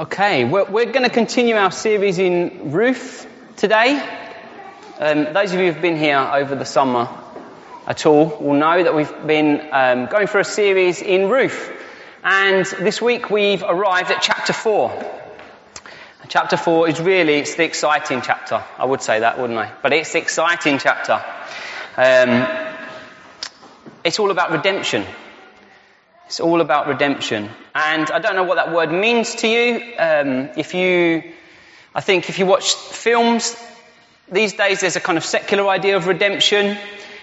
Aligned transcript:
Okay, 0.00 0.44
we're, 0.44 0.64
we're 0.64 0.92
going 0.92 1.02
to 1.02 1.10
continue 1.10 1.56
our 1.56 1.70
series 1.70 2.18
in 2.18 2.72
Ruth 2.72 3.30
today. 3.56 4.00
Um, 4.98 5.34
those 5.34 5.52
of 5.52 5.60
you 5.60 5.70
who've 5.70 5.82
been 5.82 5.98
here 5.98 6.16
over 6.16 6.54
the 6.54 6.64
summer 6.64 7.06
at 7.86 8.06
all 8.06 8.28
will 8.40 8.54
know 8.54 8.82
that 8.82 8.94
we've 8.94 9.26
been 9.26 9.60
um, 9.70 10.06
going 10.06 10.26
through 10.26 10.40
a 10.40 10.44
series 10.44 11.02
in 11.02 11.28
Ruth. 11.28 11.70
And 12.24 12.64
this 12.64 13.02
week 13.02 13.28
we've 13.28 13.62
arrived 13.62 14.10
at 14.10 14.22
chapter 14.22 14.54
4. 14.54 15.20
Chapter 16.28 16.56
4 16.56 16.88
is 16.88 16.98
really, 16.98 17.34
it's 17.34 17.56
the 17.56 17.64
exciting 17.64 18.22
chapter. 18.22 18.64
I 18.78 18.86
would 18.86 19.02
say 19.02 19.20
that, 19.20 19.38
wouldn't 19.38 19.58
I? 19.58 19.70
But 19.82 19.92
it's 19.92 20.14
the 20.14 20.18
exciting 20.20 20.78
chapter. 20.78 21.22
Um, 21.98 22.48
it's 24.02 24.18
all 24.18 24.30
about 24.30 24.50
redemption. 24.50 25.04
It's 26.30 26.38
all 26.38 26.60
about 26.60 26.86
redemption. 26.86 27.50
And 27.74 28.08
I 28.08 28.20
don't 28.20 28.36
know 28.36 28.44
what 28.44 28.54
that 28.54 28.72
word 28.72 28.92
means 28.92 29.34
to 29.34 29.48
you. 29.48 29.82
Um, 29.98 30.50
if 30.56 30.74
you, 30.74 31.24
I 31.92 32.00
think 32.02 32.28
if 32.28 32.38
you 32.38 32.46
watch 32.46 32.72
films, 32.72 33.56
these 34.30 34.52
days 34.52 34.80
there's 34.80 34.94
a 34.94 35.00
kind 35.00 35.18
of 35.18 35.24
secular 35.24 35.68
idea 35.68 35.96
of 35.96 36.06
redemption 36.06 36.78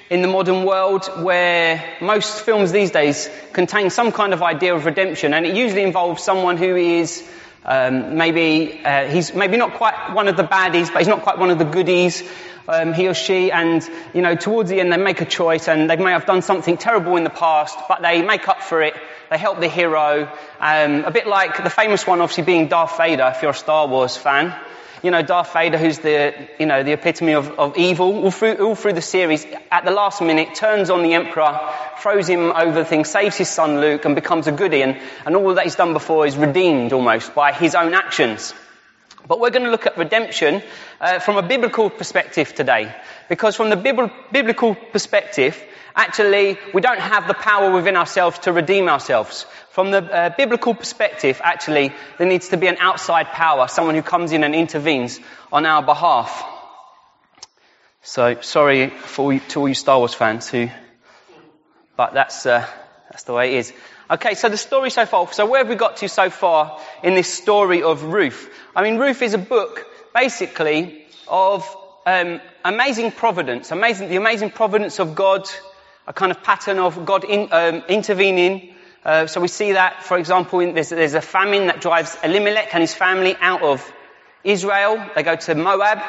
in 0.09 0.21
the 0.21 0.27
modern 0.27 0.65
world 0.65 1.05
where 1.23 1.81
most 2.01 2.41
films 2.41 2.73
these 2.73 2.91
days 2.91 3.29
contain 3.53 3.91
some 3.91 4.11
kind 4.11 4.33
of 4.33 4.43
idea 4.43 4.75
of 4.75 4.83
redemption 4.83 5.33
and 5.33 5.45
it 5.45 5.55
usually 5.55 5.83
involves 5.83 6.21
someone 6.21 6.57
who 6.57 6.75
is 6.75 7.25
um, 7.63 8.17
maybe 8.17 8.81
uh, 8.83 9.07
he's 9.07 9.33
maybe 9.33 9.55
not 9.55 9.75
quite 9.75 10.13
one 10.15 10.27
of 10.27 10.35
the 10.35 10.43
baddies, 10.43 10.91
but 10.91 10.97
he's 10.97 11.07
not 11.07 11.21
quite 11.21 11.37
one 11.37 11.49
of 11.49 11.59
the 11.59 11.65
goodies 11.65 12.29
um, 12.67 12.93
he 12.93 13.07
or 13.07 13.13
she, 13.13 13.51
and 13.51 13.87
you 14.13 14.21
know, 14.21 14.35
towards 14.35 14.69
the 14.69 14.79
end 14.79 14.91
they 14.91 14.97
make 14.97 15.21
a 15.21 15.25
choice, 15.25 15.67
and 15.67 15.89
they 15.89 15.95
may 15.95 16.11
have 16.11 16.25
done 16.25 16.41
something 16.41 16.77
terrible 16.77 17.15
in 17.15 17.23
the 17.23 17.29
past, 17.29 17.77
but 17.87 18.01
they 18.01 18.21
make 18.21 18.47
up 18.47 18.61
for 18.61 18.81
it. 18.81 18.93
They 19.29 19.37
help 19.37 19.59
the 19.59 19.67
hero, 19.67 20.31
um, 20.59 21.03
a 21.03 21.11
bit 21.11 21.27
like 21.27 21.63
the 21.63 21.69
famous 21.69 22.07
one, 22.07 22.21
obviously 22.21 22.43
being 22.43 22.67
Darth 22.67 22.97
Vader, 22.97 23.31
if 23.35 23.41
you're 23.41 23.51
a 23.51 23.55
Star 23.55 23.87
Wars 23.87 24.15
fan. 24.15 24.55
You 25.03 25.11
know, 25.11 25.21
Darth 25.21 25.53
Vader, 25.53 25.77
who's 25.77 25.99
the, 25.99 26.33
you 26.59 26.65
know, 26.65 26.81
the 26.81 26.93
epitome 26.93 27.33
of, 27.33 27.51
of 27.59 27.77
evil, 27.77 28.23
all 28.23 28.31
through, 28.31 28.55
all 28.55 28.73
through 28.73 28.93
the 28.93 29.01
series, 29.01 29.45
at 29.69 29.85
the 29.85 29.91
last 29.91 30.21
minute, 30.21 30.55
turns 30.55 30.89
on 30.89 31.03
the 31.03 31.13
Emperor, 31.13 31.59
throws 31.99 32.27
him 32.27 32.51
over 32.51 32.71
the 32.71 32.85
thing, 32.85 33.05
saves 33.05 33.37
his 33.37 33.49
son 33.49 33.79
Luke, 33.79 34.05
and 34.05 34.15
becomes 34.15 34.47
a 34.47 34.51
goodie, 34.51 34.81
and, 34.81 34.97
and 35.25 35.35
all 35.35 35.53
that 35.53 35.65
he's 35.65 35.75
done 35.75 35.93
before 35.93 36.25
is 36.25 36.35
redeemed 36.35 36.93
almost 36.93 37.35
by 37.35 37.51
his 37.51 37.75
own 37.75 37.93
actions. 37.93 38.53
But 39.27 39.39
we're 39.39 39.49
going 39.49 39.65
to 39.65 39.71
look 39.71 39.85
at 39.85 39.97
redemption 39.97 40.61
uh, 41.01 41.19
from 41.19 41.37
a 41.37 41.43
biblical 41.43 41.89
perspective 41.89 42.55
today. 42.55 42.95
Because 43.27 43.55
from 43.55 43.69
the 43.69 43.75
biblical 44.31 44.75
perspective, 44.75 45.61
actually, 45.95 46.57
we 46.73 46.81
don't 46.81 46.99
have 46.99 47.27
the 47.27 47.33
power 47.33 47.71
within 47.71 47.97
ourselves 47.97 48.39
to 48.39 48.53
redeem 48.53 48.87
ourselves. 48.87 49.45
From 49.71 49.91
the 49.91 49.97
uh, 49.97 50.29
biblical 50.37 50.73
perspective, 50.73 51.41
actually, 51.43 51.93
there 52.17 52.27
needs 52.27 52.49
to 52.49 52.57
be 52.57 52.67
an 52.67 52.77
outside 52.79 53.27
power, 53.27 53.67
someone 53.67 53.95
who 53.95 54.01
comes 54.01 54.31
in 54.31 54.43
and 54.43 54.55
intervenes 54.55 55.19
on 55.51 55.65
our 55.65 55.83
behalf. 55.83 56.45
So, 58.03 58.39
sorry 58.39 58.89
for 58.89 59.23
all 59.23 59.33
you, 59.33 59.39
to 59.49 59.59
all 59.59 59.67
you 59.67 59.75
Star 59.75 59.99
Wars 59.99 60.13
fans 60.13 60.47
who, 60.47 60.69
but 61.97 62.13
that's, 62.13 62.45
uh, 62.45 62.65
that's 63.09 63.23
the 63.23 63.33
way 63.33 63.55
it 63.55 63.57
is. 63.57 63.73
Okay, 64.09 64.35
so 64.35 64.47
the 64.47 64.55
story 64.55 64.89
so 64.89 65.05
far, 65.05 65.29
so 65.33 65.45
where 65.45 65.59
have 65.59 65.67
we 65.67 65.75
got 65.75 65.97
to 65.97 66.07
so 66.07 66.29
far 66.29 66.79
in 67.03 67.13
this 67.13 67.27
story 67.27 67.83
of 67.83 68.03
Ruth? 68.03 68.49
I 68.73 68.81
mean, 68.81 68.97
Ruth 68.97 69.21
is 69.21 69.33
a 69.33 69.37
book, 69.37 69.85
basically, 70.15 71.05
of 71.27 71.67
um, 72.05 72.39
amazing 72.63 73.11
providence, 73.11 73.69
amazing, 73.71 74.07
the 74.07 74.15
amazing 74.15 74.51
providence 74.51 74.99
of 74.99 75.13
God, 75.13 75.49
a 76.07 76.13
kind 76.13 76.31
of 76.31 76.41
pattern 76.41 76.79
of 76.79 77.05
God 77.05 77.25
in, 77.25 77.49
um, 77.51 77.83
intervening. 77.89 78.73
Uh, 79.03 79.27
so 79.27 79.41
we 79.41 79.49
see 79.49 79.73
that, 79.73 80.03
for 80.03 80.17
example, 80.17 80.61
in, 80.61 80.73
there's, 80.73 80.87
there's 80.87 81.13
a 81.13 81.19
famine 81.19 81.67
that 81.67 81.81
drives 81.81 82.17
Elimelech 82.23 82.73
and 82.73 82.79
his 82.79 82.93
family 82.93 83.35
out 83.41 83.61
of 83.61 83.91
Israel. 84.41 85.05
They 85.15 85.23
go 85.23 85.35
to 85.35 85.53
Moab, 85.53 85.99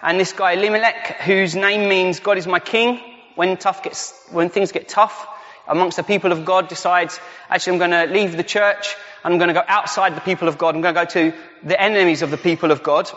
and 0.00 0.18
this 0.18 0.32
guy 0.32 0.52
Elimelech, 0.52 1.20
whose 1.20 1.54
name 1.54 1.86
means 1.86 2.18
God 2.20 2.38
is 2.38 2.46
my 2.46 2.60
king, 2.60 2.98
when 3.34 3.58
tough 3.58 3.82
gets, 3.82 4.18
when 4.30 4.48
things 4.48 4.72
get 4.72 4.88
tough, 4.88 5.26
amongst 5.66 5.96
the 5.96 6.02
people 6.02 6.32
of 6.32 6.44
God 6.44 6.68
decides, 6.68 7.20
actually 7.48 7.74
I'm 7.74 7.78
going 7.78 8.08
to 8.08 8.12
leave 8.12 8.36
the 8.36 8.44
church 8.44 8.94
and 9.24 9.32
I'm 9.32 9.38
going 9.38 9.48
to 9.48 9.54
go 9.54 9.64
outside 9.66 10.16
the 10.16 10.20
people 10.20 10.48
of 10.48 10.58
God. 10.58 10.74
I'm 10.74 10.80
going 10.80 10.94
to 10.94 11.00
go 11.00 11.10
to 11.10 11.32
the 11.62 11.80
enemies 11.80 12.22
of 12.22 12.30
the 12.30 12.36
people 12.36 12.70
of 12.70 12.82
God. 12.82 13.10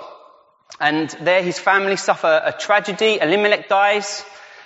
And 0.79 1.09
there 1.22 1.41
his 1.41 1.59
family 1.59 1.95
suffer 1.95 2.41
a 2.44 2.51
tragedy. 2.51 3.19
Elimelech 3.19 3.67
dies. 3.67 4.23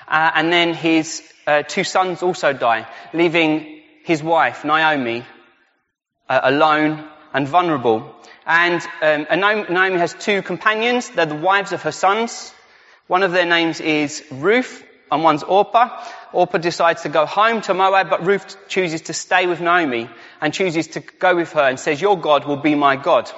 Uh, 0.08 0.32
and 0.34 0.52
then 0.52 0.74
his 0.74 1.22
uh, 1.46 1.62
two 1.64 1.84
sons 1.84 2.24
also 2.24 2.52
die, 2.52 2.88
leaving 3.14 3.82
his 4.04 4.24
wife, 4.24 4.66
Naomi, 4.66 5.24
uh, 6.28 6.40
alone 6.44 7.08
and 7.34 7.48
vulnerable. 7.48 8.16
And 8.46 8.82
um, 9.02 9.28
Naomi 9.30 10.00
has 10.00 10.16
two 10.16 10.42
companions. 10.42 11.10
They're 11.10 11.28
the 11.28 11.36
wives 11.36 11.72
of 11.72 11.84
her 11.84 11.92
sons. 11.92 12.52
One 13.08 13.24
of 13.24 13.32
their 13.32 13.46
names 13.46 13.80
is 13.80 14.24
Ruth, 14.32 14.84
and 15.12 15.24
one's 15.24 15.44
Orpah. 15.44 16.04
Orpah 16.34 16.58
decides 16.60 17.04
to 17.04 17.10
go 17.10 17.26
home 17.26 17.62
to 17.62 17.74
Moab, 17.74 18.10
but 18.10 18.26
Ruth 18.26 18.56
chooses 18.68 19.02
to 19.04 19.14
stay 19.14 19.48
with 19.48 19.62
Naomi 19.62 20.10
and 20.42 20.54
chooses 20.54 20.88
to 20.88 21.00
go 21.00 21.36
with 21.36 21.54
her 21.54 21.62
and 21.62 21.80
says, 21.80 22.02
your 22.02 22.20
God 22.20 22.46
will 22.46 22.58
be 22.58 22.76
my 22.76 22.96
God. 22.96 23.30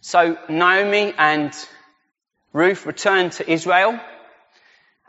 So 0.00 0.38
Naomi 0.48 1.14
and 1.16 1.52
Ruth 2.52 2.86
return 2.86 3.30
to 3.30 3.50
Israel 3.50 3.98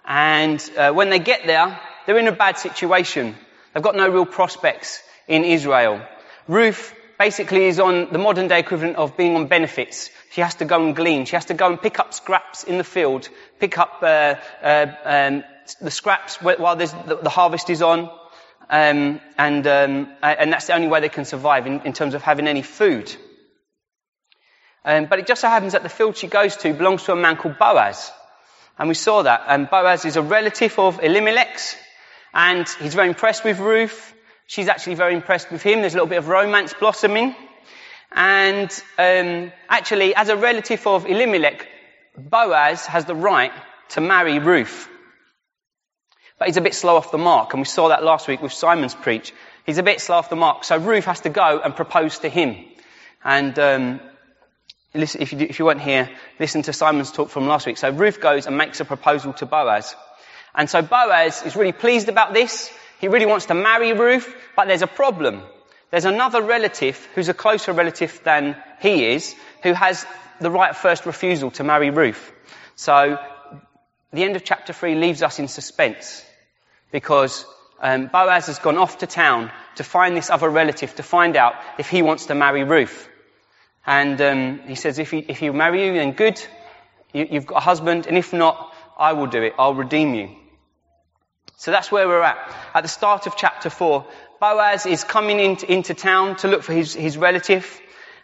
and 0.05 0.61
uh, 0.77 0.91
when 0.91 1.09
they 1.09 1.19
get 1.19 1.45
there, 1.45 1.79
they're 2.05 2.17
in 2.17 2.27
a 2.27 2.31
bad 2.31 2.57
situation. 2.57 3.35
They've 3.73 3.83
got 3.83 3.95
no 3.95 4.09
real 4.09 4.25
prospects 4.25 5.01
in 5.27 5.43
Israel. 5.43 6.01
Ruth 6.47 6.93
basically 7.19 7.65
is 7.65 7.79
on 7.79 8.11
the 8.11 8.17
modern 8.17 8.47
day 8.47 8.59
equivalent 8.59 8.97
of 8.97 9.15
being 9.15 9.35
on 9.35 9.47
benefits. 9.47 10.09
She 10.31 10.41
has 10.41 10.55
to 10.55 10.65
go 10.65 10.83
and 10.83 10.95
glean. 10.95 11.25
She 11.25 11.35
has 11.35 11.45
to 11.45 11.53
go 11.53 11.67
and 11.67 11.81
pick 11.81 11.99
up 11.99 12.13
scraps 12.13 12.63
in 12.63 12.77
the 12.77 12.83
field, 12.83 13.29
pick 13.59 13.77
up 13.77 13.99
uh, 14.01 14.35
uh, 14.63 14.87
um, 15.05 15.43
the 15.81 15.91
scraps 15.91 16.41
while 16.41 16.75
the, 16.75 17.19
the, 17.21 17.29
harvest 17.29 17.69
is 17.69 17.81
on, 17.81 18.09
um, 18.69 19.21
and 19.37 19.67
um, 19.67 20.09
and 20.21 20.51
that's 20.51 20.67
the 20.67 20.73
only 20.73 20.87
way 20.87 20.99
they 20.99 21.09
can 21.09 21.25
survive 21.25 21.67
in, 21.67 21.81
in 21.81 21.93
terms 21.93 22.13
of 22.13 22.21
having 22.21 22.47
any 22.47 22.61
food. 22.61 23.13
Um, 24.83 25.05
but 25.05 25.19
it 25.19 25.27
just 25.27 25.41
so 25.41 25.47
happens 25.47 25.73
that 25.73 25.83
the 25.83 25.89
field 25.89 26.17
she 26.17 26.27
goes 26.27 26.55
to 26.57 26.73
belongs 26.73 27.03
to 27.03 27.13
a 27.13 27.15
man 27.15 27.37
called 27.37 27.59
Boaz, 27.59 28.11
and 28.79 28.89
we 28.89 28.95
saw 28.95 29.23
that. 29.23 29.43
And 29.47 29.69
Boaz 29.69 30.05
is 30.05 30.15
a 30.15 30.21
relative 30.21 30.77
of 30.79 30.99
Elimelech's, 31.03 31.75
and 32.33 32.67
he's 32.79 32.95
very 32.95 33.09
impressed 33.09 33.43
with 33.43 33.59
Ruth. 33.59 34.13
She's 34.47 34.67
actually 34.67 34.95
very 34.95 35.13
impressed 35.13 35.51
with 35.51 35.61
him. 35.61 35.81
There's 35.81 35.93
a 35.93 35.97
little 35.97 36.09
bit 36.09 36.17
of 36.17 36.27
romance 36.27 36.73
blossoming. 36.73 37.35
And 38.11 38.69
um, 38.97 39.53
actually, 39.69 40.13
as 40.13 40.27
a 40.27 40.35
relative 40.35 40.85
of 40.85 41.05
Elimelech, 41.05 41.67
Boaz 42.17 42.85
has 42.85 43.05
the 43.05 43.15
right 43.15 43.53
to 43.89 44.01
marry 44.01 44.39
Ruth. 44.39 44.89
But 46.41 46.47
he's 46.47 46.57
a 46.57 46.61
bit 46.61 46.73
slow 46.73 46.95
off 46.95 47.11
the 47.11 47.19
mark, 47.19 47.53
and 47.53 47.61
we 47.61 47.65
saw 47.65 47.89
that 47.89 48.03
last 48.03 48.27
week 48.27 48.41
with 48.41 48.51
Simon's 48.51 48.95
preach. 48.95 49.31
He's 49.63 49.77
a 49.77 49.83
bit 49.83 50.01
slow 50.01 50.15
off 50.15 50.31
the 50.31 50.35
mark, 50.35 50.63
so 50.63 50.75
Ruth 50.75 51.05
has 51.05 51.19
to 51.19 51.29
go 51.29 51.61
and 51.63 51.75
propose 51.75 52.17
to 52.17 52.29
him. 52.29 52.55
And 53.23 53.59
um, 53.59 53.99
listen, 54.95 55.21
if, 55.21 55.33
you, 55.33 55.39
if 55.41 55.59
you 55.59 55.65
weren't 55.65 55.81
here, 55.81 56.09
listen 56.39 56.63
to 56.63 56.73
Simon's 56.73 57.11
talk 57.11 57.29
from 57.29 57.45
last 57.45 57.67
week. 57.67 57.77
So 57.77 57.91
Ruth 57.91 58.19
goes 58.19 58.47
and 58.47 58.57
makes 58.57 58.79
a 58.79 58.85
proposal 58.85 59.33
to 59.33 59.45
Boaz. 59.45 59.95
And 60.55 60.67
so 60.67 60.81
Boaz 60.81 61.43
is 61.43 61.55
really 61.55 61.73
pleased 61.73 62.09
about 62.09 62.33
this. 62.33 62.71
He 62.99 63.07
really 63.07 63.27
wants 63.27 63.45
to 63.45 63.53
marry 63.53 63.93
Ruth, 63.93 64.35
but 64.55 64.67
there's 64.67 64.81
a 64.81 64.87
problem. 64.87 65.43
There's 65.91 66.05
another 66.05 66.41
relative 66.41 66.97
who's 67.13 67.29
a 67.29 67.35
closer 67.35 67.71
relative 67.71 68.19
than 68.23 68.57
he 68.79 69.05
is, 69.11 69.35
who 69.61 69.73
has 69.73 70.07
the 70.39 70.49
right 70.49 70.75
first 70.75 71.05
refusal 71.05 71.51
to 71.51 71.63
marry 71.63 71.91
Ruth. 71.91 72.31
So 72.77 73.19
the 74.11 74.23
end 74.23 74.35
of 74.35 74.43
chapter 74.43 74.73
3 74.73 74.95
leaves 74.95 75.21
us 75.21 75.37
in 75.37 75.47
suspense 75.47 76.25
because 76.91 77.45
um, 77.81 78.07
Boaz 78.07 78.47
has 78.47 78.59
gone 78.59 78.77
off 78.77 78.99
to 78.99 79.07
town 79.07 79.51
to 79.75 79.83
find 79.83 80.15
this 80.15 80.29
other 80.29 80.49
relative 80.49 80.95
to 80.95 81.03
find 81.03 81.35
out 81.35 81.55
if 81.79 81.89
he 81.89 82.01
wants 82.01 82.27
to 82.27 82.35
marry 82.35 82.63
Ruth. 82.63 83.09
And 83.85 84.21
um, 84.21 84.59
he 84.67 84.75
says, 84.75 84.99
if 84.99 85.09
he, 85.09 85.19
if 85.19 85.39
he 85.39 85.49
marry 85.49 85.87
you, 85.87 85.93
then 85.93 86.11
good. 86.11 86.39
You, 87.13 87.27
you've 87.29 87.47
got 87.47 87.57
a 87.57 87.61
husband, 87.61 88.05
and 88.05 88.17
if 88.17 88.33
not, 88.33 88.73
I 88.97 89.13
will 89.13 89.27
do 89.27 89.41
it. 89.41 89.53
I'll 89.57 89.73
redeem 89.73 90.13
you. 90.13 90.29
So 91.57 91.71
that's 91.71 91.91
where 91.91 92.07
we're 92.07 92.21
at. 92.21 92.37
At 92.73 92.81
the 92.81 92.89
start 92.89 93.27
of 93.27 93.35
chapter 93.35 93.69
4, 93.69 94.05
Boaz 94.39 94.85
is 94.85 95.03
coming 95.03 95.39
into, 95.39 95.71
into 95.71 95.93
town 95.93 96.35
to 96.37 96.47
look 96.47 96.63
for 96.63 96.73
his, 96.73 96.93
his 96.93 97.17
relative. 97.17 97.79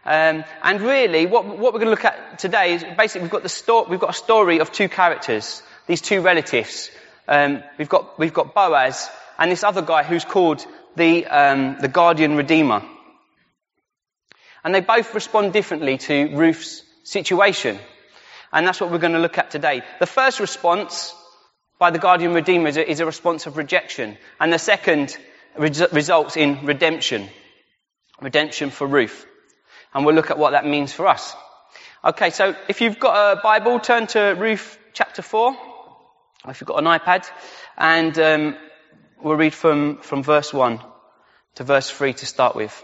Um, 0.06 0.44
and 0.64 0.82
really, 0.82 1.26
what, 1.26 1.46
what, 1.46 1.74
we're 1.74 1.80
going 1.80 1.86
to 1.86 1.92
look 1.92 2.06
at 2.06 2.40
today 2.40 2.76
is 2.76 2.86
basically 2.98 3.24
we've 3.24 3.32
got, 3.32 3.44
the 3.44 3.50
sto- 3.50 3.88
we've 3.90 4.00
got 4.00 4.12
a 4.12 4.14
story 4.14 4.60
of 4.60 4.72
two 4.72 4.90
characters, 4.90 5.62
these 5.86 6.02
two 6.02 6.22
relatives. 6.22 6.90
Um, 7.28 7.64
we've 7.78 7.90
got 7.90 8.18
we've 8.18 8.34
got 8.34 8.54
Boaz 8.54 9.10
and 9.38 9.52
this 9.52 9.64
other 9.64 9.82
guy 9.82 10.04
who's 10.04 10.26
called 10.26 10.66
the 10.96 11.26
um, 11.26 11.78
the 11.80 11.88
guardian 11.88 12.36
redeemer, 12.36 12.84
and 14.64 14.74
they 14.74 14.82
both 14.82 15.14
respond 15.14 15.54
differently 15.54 15.98
to 15.98 16.36
Ruth's 16.36 16.84
situation, 17.04 17.80
and 18.54 18.66
that's 18.66 18.80
what 18.80 18.92
we're 18.92 18.98
going 18.98 19.14
to 19.14 19.20
look 19.20 19.38
at 19.38 19.52
today. 19.52 19.82
The 20.00 20.06
first 20.06 20.40
response 20.40 21.14
by 21.80 21.92
the 21.92 22.00
guardian 22.00 22.34
redeemer 22.34 22.70
is 22.70 22.78
a, 22.78 22.90
is 22.90 23.00
a 23.00 23.06
response 23.06 23.46
of 23.46 23.58
rejection, 23.58 24.18
and 24.40 24.52
the 24.52 24.60
second 24.60 25.18
results 25.58 26.38
in 26.38 26.66
redemption. 26.66 27.30
Redemption 28.20 28.72
for 28.72 28.88
Ruth. 28.88 29.28
and 29.94 30.06
we'll 30.06 30.16
look 30.16 30.32
at 30.32 30.38
what 30.38 30.52
that 30.52 30.66
means 30.66 30.94
for 30.94 31.08
us. 31.08 31.36
Okay, 32.04 32.30
so 32.30 32.56
if 32.68 32.82
you've 32.82 33.00
got 33.00 33.38
a 33.38 33.42
Bible, 33.42 33.80
turn 33.80 34.08
to 34.08 34.36
Ruth 34.38 34.78
chapter 34.94 35.22
4, 35.22 35.52
or 35.52 35.77
if 36.50 36.62
you've 36.62 36.68
got 36.68 36.80
an 36.80 36.86
iPad, 36.86 37.30
and 37.78 38.18
um, 38.20 38.56
we'll 39.22 39.36
read 39.36 39.54
from, 39.54 39.98
from 39.98 40.24
verse 40.24 40.54
1 40.54 40.80
to 41.56 41.64
verse 41.64 41.90
3 41.90 42.14
to 42.14 42.26
start 42.26 42.56
with. 42.56 42.84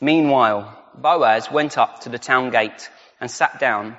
Meanwhile, 0.00 0.78
Boaz 0.94 1.50
went 1.50 1.78
up 1.78 2.00
to 2.02 2.08
the 2.08 2.18
town 2.18 2.50
gate 2.50 2.90
and 3.20 3.30
sat 3.30 3.58
down 3.58 3.96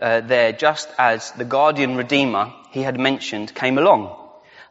uh, 0.00 0.20
there 0.20 0.52
just 0.52 0.88
as 0.98 1.30
the 1.32 1.44
guardian 1.44 1.96
redeemer 1.96 2.52
he 2.70 2.82
had 2.82 2.98
mentioned 2.98 3.54
came 3.54 3.78
along. 3.78 4.16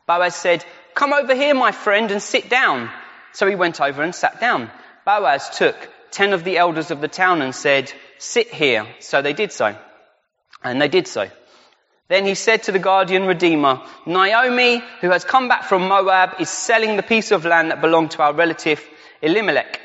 Boaz 0.06 0.36
said, 0.36 0.63
Come 0.94 1.13
over 1.13 1.36
here, 1.36 1.54
my 1.54 1.72
friend, 1.72 2.12
and 2.12 2.22
sit 2.22 2.50
down. 2.50 2.89
So 3.34 3.48
he 3.48 3.56
went 3.56 3.80
over 3.80 4.01
and 4.01 4.16
sat 4.16 4.39
down. 4.39 4.72
Boaz 5.06 5.50
took 5.57 5.75
ten 6.12 6.33
of 6.33 6.44
the 6.44 6.57
elders 6.57 6.92
of 6.92 7.01
the 7.01 7.07
town 7.07 7.42
and 7.42 7.54
said, 7.54 7.92
Sit 8.18 8.54
here. 8.54 8.88
So 9.00 9.21
they 9.21 9.33
did 9.33 9.51
so. 9.51 9.75
And 10.63 10.81
they 10.81 10.88
did 10.88 11.07
so. 11.07 11.30
Then 12.09 12.25
he 12.25 12.36
said 12.36 12.63
to 12.63 12.71
the 12.71 12.80
guardian 12.80 13.25
redeemer, 13.25 13.81
Naomi, 14.06 14.81
who 15.01 15.09
has 15.09 15.25
come 15.25 15.50
back 15.50 15.65
from 15.65 15.88
Moab, 15.88 16.36
is 16.39 16.50
selling 16.50 16.95
the 16.95 17.04
piece 17.04 17.31
of 17.31 17.45
land 17.45 17.71
that 17.71 17.81
belonged 17.81 18.12
to 18.12 18.21
our 18.21 18.33
relative 18.33 18.83
Elimelech. 19.21 19.80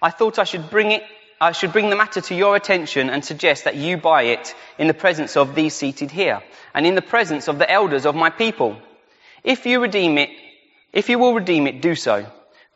I 0.00 0.10
thought 0.10 0.38
I 0.38 0.44
should 0.44 0.70
bring 0.70 0.92
it, 0.92 1.02
I 1.40 1.52
should 1.52 1.72
bring 1.72 1.90
the 1.90 1.96
matter 1.96 2.20
to 2.20 2.34
your 2.34 2.54
attention 2.54 3.10
and 3.10 3.24
suggest 3.24 3.64
that 3.64 3.74
you 3.74 3.96
buy 3.96 4.22
it 4.24 4.54
in 4.78 4.86
the 4.86 4.94
presence 4.94 5.36
of 5.36 5.54
these 5.54 5.74
seated 5.74 6.10
here 6.10 6.42
and 6.72 6.86
in 6.86 6.94
the 6.94 7.02
presence 7.02 7.48
of 7.48 7.58
the 7.58 7.70
elders 7.70 8.06
of 8.06 8.14
my 8.14 8.30
people. 8.30 8.76
If 9.42 9.66
you 9.66 9.80
redeem 9.80 10.18
it, 10.18 10.30
if 10.92 11.08
you 11.08 11.18
will 11.18 11.34
redeem 11.34 11.66
it, 11.66 11.82
do 11.82 11.94
so. 11.94 12.26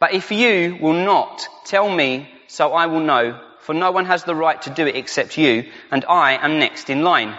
But 0.00 0.14
if 0.14 0.32
you 0.32 0.78
will 0.80 1.04
not, 1.04 1.46
tell 1.64 1.88
me 1.88 2.28
so 2.48 2.72
I 2.72 2.86
will 2.86 3.00
know, 3.00 3.40
for 3.60 3.74
no 3.74 3.90
one 3.90 4.04
has 4.06 4.24
the 4.24 4.34
right 4.34 4.60
to 4.62 4.70
do 4.70 4.86
it 4.86 4.96
except 4.96 5.38
you, 5.38 5.70
and 5.90 6.04
I 6.04 6.36
am 6.36 6.58
next 6.58 6.90
in 6.90 7.02
line. 7.02 7.34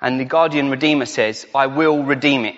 And 0.00 0.20
the 0.20 0.24
guardian 0.24 0.70
redeemer 0.70 1.06
says, 1.06 1.46
I 1.54 1.66
will 1.66 2.02
redeem 2.04 2.44
it. 2.44 2.56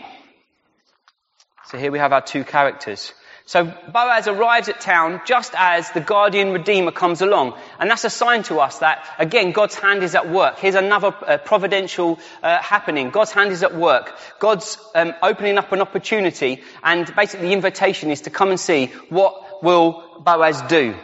So 1.66 1.78
here 1.78 1.92
we 1.92 1.98
have 1.98 2.12
our 2.12 2.22
two 2.22 2.44
characters. 2.44 3.12
So 3.48 3.64
Boaz 3.64 4.26
arrives 4.26 4.68
at 4.68 4.80
town 4.80 5.20
just 5.24 5.54
as 5.56 5.88
the 5.92 6.00
guardian 6.00 6.50
redeemer 6.50 6.90
comes 6.90 7.22
along. 7.22 7.56
And 7.78 7.88
that's 7.88 8.02
a 8.02 8.10
sign 8.10 8.42
to 8.44 8.58
us 8.58 8.80
that, 8.80 9.04
again, 9.18 9.52
God's 9.52 9.76
hand 9.76 10.02
is 10.02 10.16
at 10.16 10.28
work. 10.28 10.58
Here's 10.58 10.74
another 10.74 11.14
uh, 11.24 11.38
providential 11.38 12.18
uh, 12.42 12.60
happening. 12.60 13.10
God's 13.10 13.30
hand 13.30 13.52
is 13.52 13.62
at 13.62 13.76
work. 13.76 14.18
God's 14.40 14.78
um, 14.96 15.14
opening 15.22 15.58
up 15.58 15.70
an 15.70 15.80
opportunity. 15.80 16.64
And 16.82 17.14
basically 17.14 17.46
the 17.48 17.54
invitation 17.54 18.10
is 18.10 18.22
to 18.22 18.30
come 18.30 18.50
and 18.50 18.58
see 18.58 18.86
what 19.10 19.62
will 19.62 20.20
Boaz 20.24 20.62
do. 20.62 20.96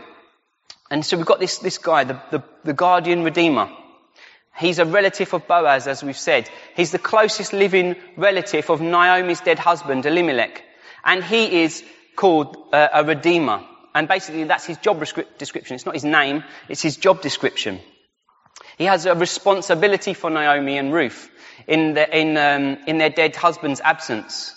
And 0.93 1.07
so 1.07 1.17
we've 1.17 1.25
got 1.25 1.41
this, 1.41 1.57
this 1.57 1.79
guy, 1.79 2.05
the, 2.05 2.21
the, 2.31 2.43
the 2.65 2.75
guardian 2.75 3.25
redeemer. 3.25 3.71
He's 4.59 4.79
a 4.79 4.85
relative 4.85 5.33
of 5.33 5.49
Boaz, 5.49 5.87
as 5.87 6.05
we've 6.05 6.19
said. 6.19 6.51
He's 6.77 6.91
the 6.93 6.99
closest 6.99 7.55
living 7.55 7.97
relative 8.19 8.69
of 8.69 8.83
Naomi's 8.83 9.41
dead 9.41 9.59
husband, 9.59 10.05
Elimelech. 10.05 10.63
And 11.03 11.25
he 11.25 11.63
is 11.63 11.83
called 12.15 12.59
uh, 12.75 12.89
a 12.93 13.05
redeemer. 13.05 13.65
And 13.95 14.07
basically 14.07 14.45
that's 14.45 14.67
his 14.67 14.77
job 14.77 15.01
description. 15.01 15.77
It's 15.77 15.87
not 15.87 15.95
his 15.95 16.05
name, 16.05 16.45
it's 16.69 16.83
his 16.83 16.99
job 16.99 17.23
description. 17.23 17.81
He 18.77 18.85
has 18.85 19.07
a 19.07 19.15
responsibility 19.15 20.13
for 20.13 20.29
Naomi 20.29 20.77
and 20.77 20.93
Ruth 20.93 21.31
in, 21.67 21.95
the, 21.95 22.19
in, 22.19 22.37
um, 22.37 22.77
in 22.87 22.99
their 22.99 23.09
dead 23.09 23.35
husband's 23.35 23.81
absence. 23.81 24.55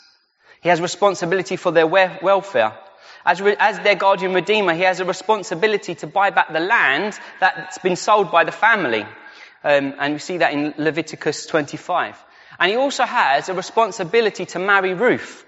He 0.61 0.67
has 0.67 0.81
responsibility 0.81 1.55
for 1.55 1.71
their 1.71 1.87
welfare. 1.87 2.77
As, 3.25 3.41
re- 3.41 3.55
as 3.57 3.79
their 3.79 3.95
guardian 3.95 4.33
redeemer, 4.33 4.73
he 4.73 4.83
has 4.83 4.99
a 4.99 5.05
responsibility 5.05 5.95
to 5.95 6.07
buy 6.07 6.29
back 6.29 6.53
the 6.53 6.59
land 6.59 7.19
that's 7.39 7.79
been 7.79 7.95
sold 7.95 8.31
by 8.31 8.43
the 8.43 8.51
family. 8.51 9.05
Um, 9.63 9.95
and 9.99 10.13
we 10.13 10.19
see 10.19 10.37
that 10.37 10.53
in 10.53 10.75
Leviticus 10.77 11.47
25. 11.47 12.23
And 12.59 12.71
he 12.71 12.77
also 12.77 13.03
has 13.03 13.49
a 13.49 13.53
responsibility 13.53 14.45
to 14.47 14.59
marry 14.59 14.93
Ruth. 14.93 15.43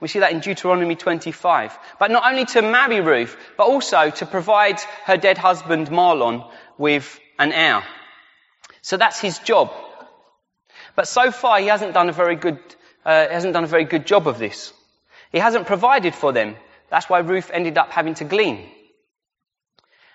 We 0.00 0.08
see 0.08 0.20
that 0.20 0.32
in 0.32 0.40
Deuteronomy 0.40 0.96
25. 0.96 1.78
But 1.98 2.10
not 2.10 2.24
only 2.26 2.46
to 2.46 2.62
marry 2.62 3.00
Ruth, 3.00 3.36
but 3.56 3.68
also 3.68 4.10
to 4.10 4.26
provide 4.26 4.80
her 5.04 5.16
dead 5.16 5.38
husband 5.38 5.88
Mahlon 5.88 6.50
with 6.78 7.20
an 7.38 7.52
heir. 7.52 7.84
So 8.82 8.96
that's 8.96 9.20
his 9.20 9.38
job. 9.38 9.72
But 10.96 11.06
so 11.06 11.30
far 11.30 11.60
he 11.60 11.68
hasn't 11.68 11.94
done 11.94 12.08
a 12.08 12.12
very 12.12 12.36
good, 12.36 12.58
uh, 13.04 13.28
hasn't 13.28 13.54
done 13.54 13.64
a 13.64 13.68
very 13.68 13.84
good 13.84 14.06
job 14.06 14.26
of 14.26 14.38
this. 14.38 14.72
He 15.30 15.38
hasn't 15.38 15.66
provided 15.66 16.14
for 16.14 16.32
them. 16.32 16.56
That's 16.90 17.08
why 17.08 17.20
Ruth 17.20 17.50
ended 17.52 17.78
up 17.78 17.90
having 17.90 18.14
to 18.14 18.24
glean. 18.24 18.68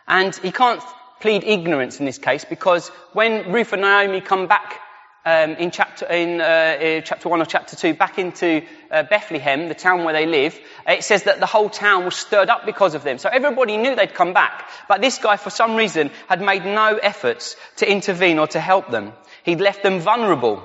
And 0.08 0.36
he 0.36 0.52
can't 0.52 0.82
plead 1.22 1.44
ignorance 1.44 2.00
in 2.00 2.06
this 2.06 2.18
case 2.18 2.46
because 2.46 2.90
when 3.14 3.52
Ruth 3.52 3.74
and 3.74 3.82
Naomi 3.82 4.22
come 4.22 4.48
back 4.48 4.82
um, 5.26 5.52
in 5.52 5.72
chapter 5.72 6.06
in, 6.06 6.40
uh, 6.40 7.02
chapter 7.02 7.30
one 7.30 7.42
or 7.42 7.46
chapter 7.46 7.76
two 7.76 7.96
back 7.96 8.20
into 8.20 8.64
uh, 8.92 9.04
Bethlehem, 9.04 9.68
the 9.68 9.74
town 9.74 10.04
where 10.04 10.14
they 10.14 10.28
live, 10.28 10.60
it 10.88 11.04
says 11.04 11.24
that 11.24 11.40
the 11.40 11.48
whole 11.48 11.70
town 11.70 12.06
was 12.06 12.16
stirred 12.16 12.50
up 12.50 12.66
because 12.66 12.94
of 12.94 13.04
them. 13.04 13.18
So 13.18 13.30
everybody 13.30 13.78
knew 13.78 13.96
they'd 13.96 14.14
come 14.14 14.34
back, 14.34 14.70
but 14.88 15.02
this 15.02 15.18
guy, 15.18 15.38
for 15.38 15.50
some 15.50 15.76
reason, 15.76 16.12
had 16.28 16.42
made 16.42 16.64
no 16.64 16.98
efforts 17.02 17.56
to 17.78 17.92
intervene 17.92 18.38
or 18.38 18.48
to 18.48 18.60
help 18.60 18.92
them. 18.92 19.14
He'd 19.44 19.62
left 19.62 19.82
them 19.82 20.00
vulnerable. 20.00 20.62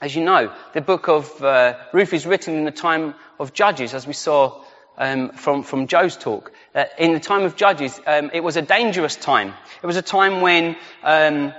As 0.00 0.14
you 0.16 0.24
know, 0.24 0.50
the 0.72 0.80
book 0.80 1.08
of 1.08 1.42
uh, 1.42 1.76
Ruth 1.92 2.14
is 2.14 2.24
written 2.24 2.54
in 2.54 2.64
the 2.64 2.70
time 2.70 3.14
of 3.38 3.52
Judges, 3.52 3.92
as 3.92 4.06
we 4.06 4.12
saw 4.14 4.64
um, 4.98 5.30
from 5.30 5.62
from 5.62 5.86
Joe's 5.86 6.16
talk. 6.16 6.52
Uh, 6.74 6.84
in 6.98 7.14
the 7.14 7.20
time 7.20 7.42
of 7.42 7.56
Judges, 7.56 7.98
um, 8.06 8.30
it 8.34 8.40
was 8.40 8.56
a 8.56 8.62
dangerous 8.62 9.16
time. 9.16 9.54
It 9.82 9.86
was 9.86 9.96
a 9.96 10.02
time 10.02 10.42
when 10.42 10.76
um, 11.02 11.54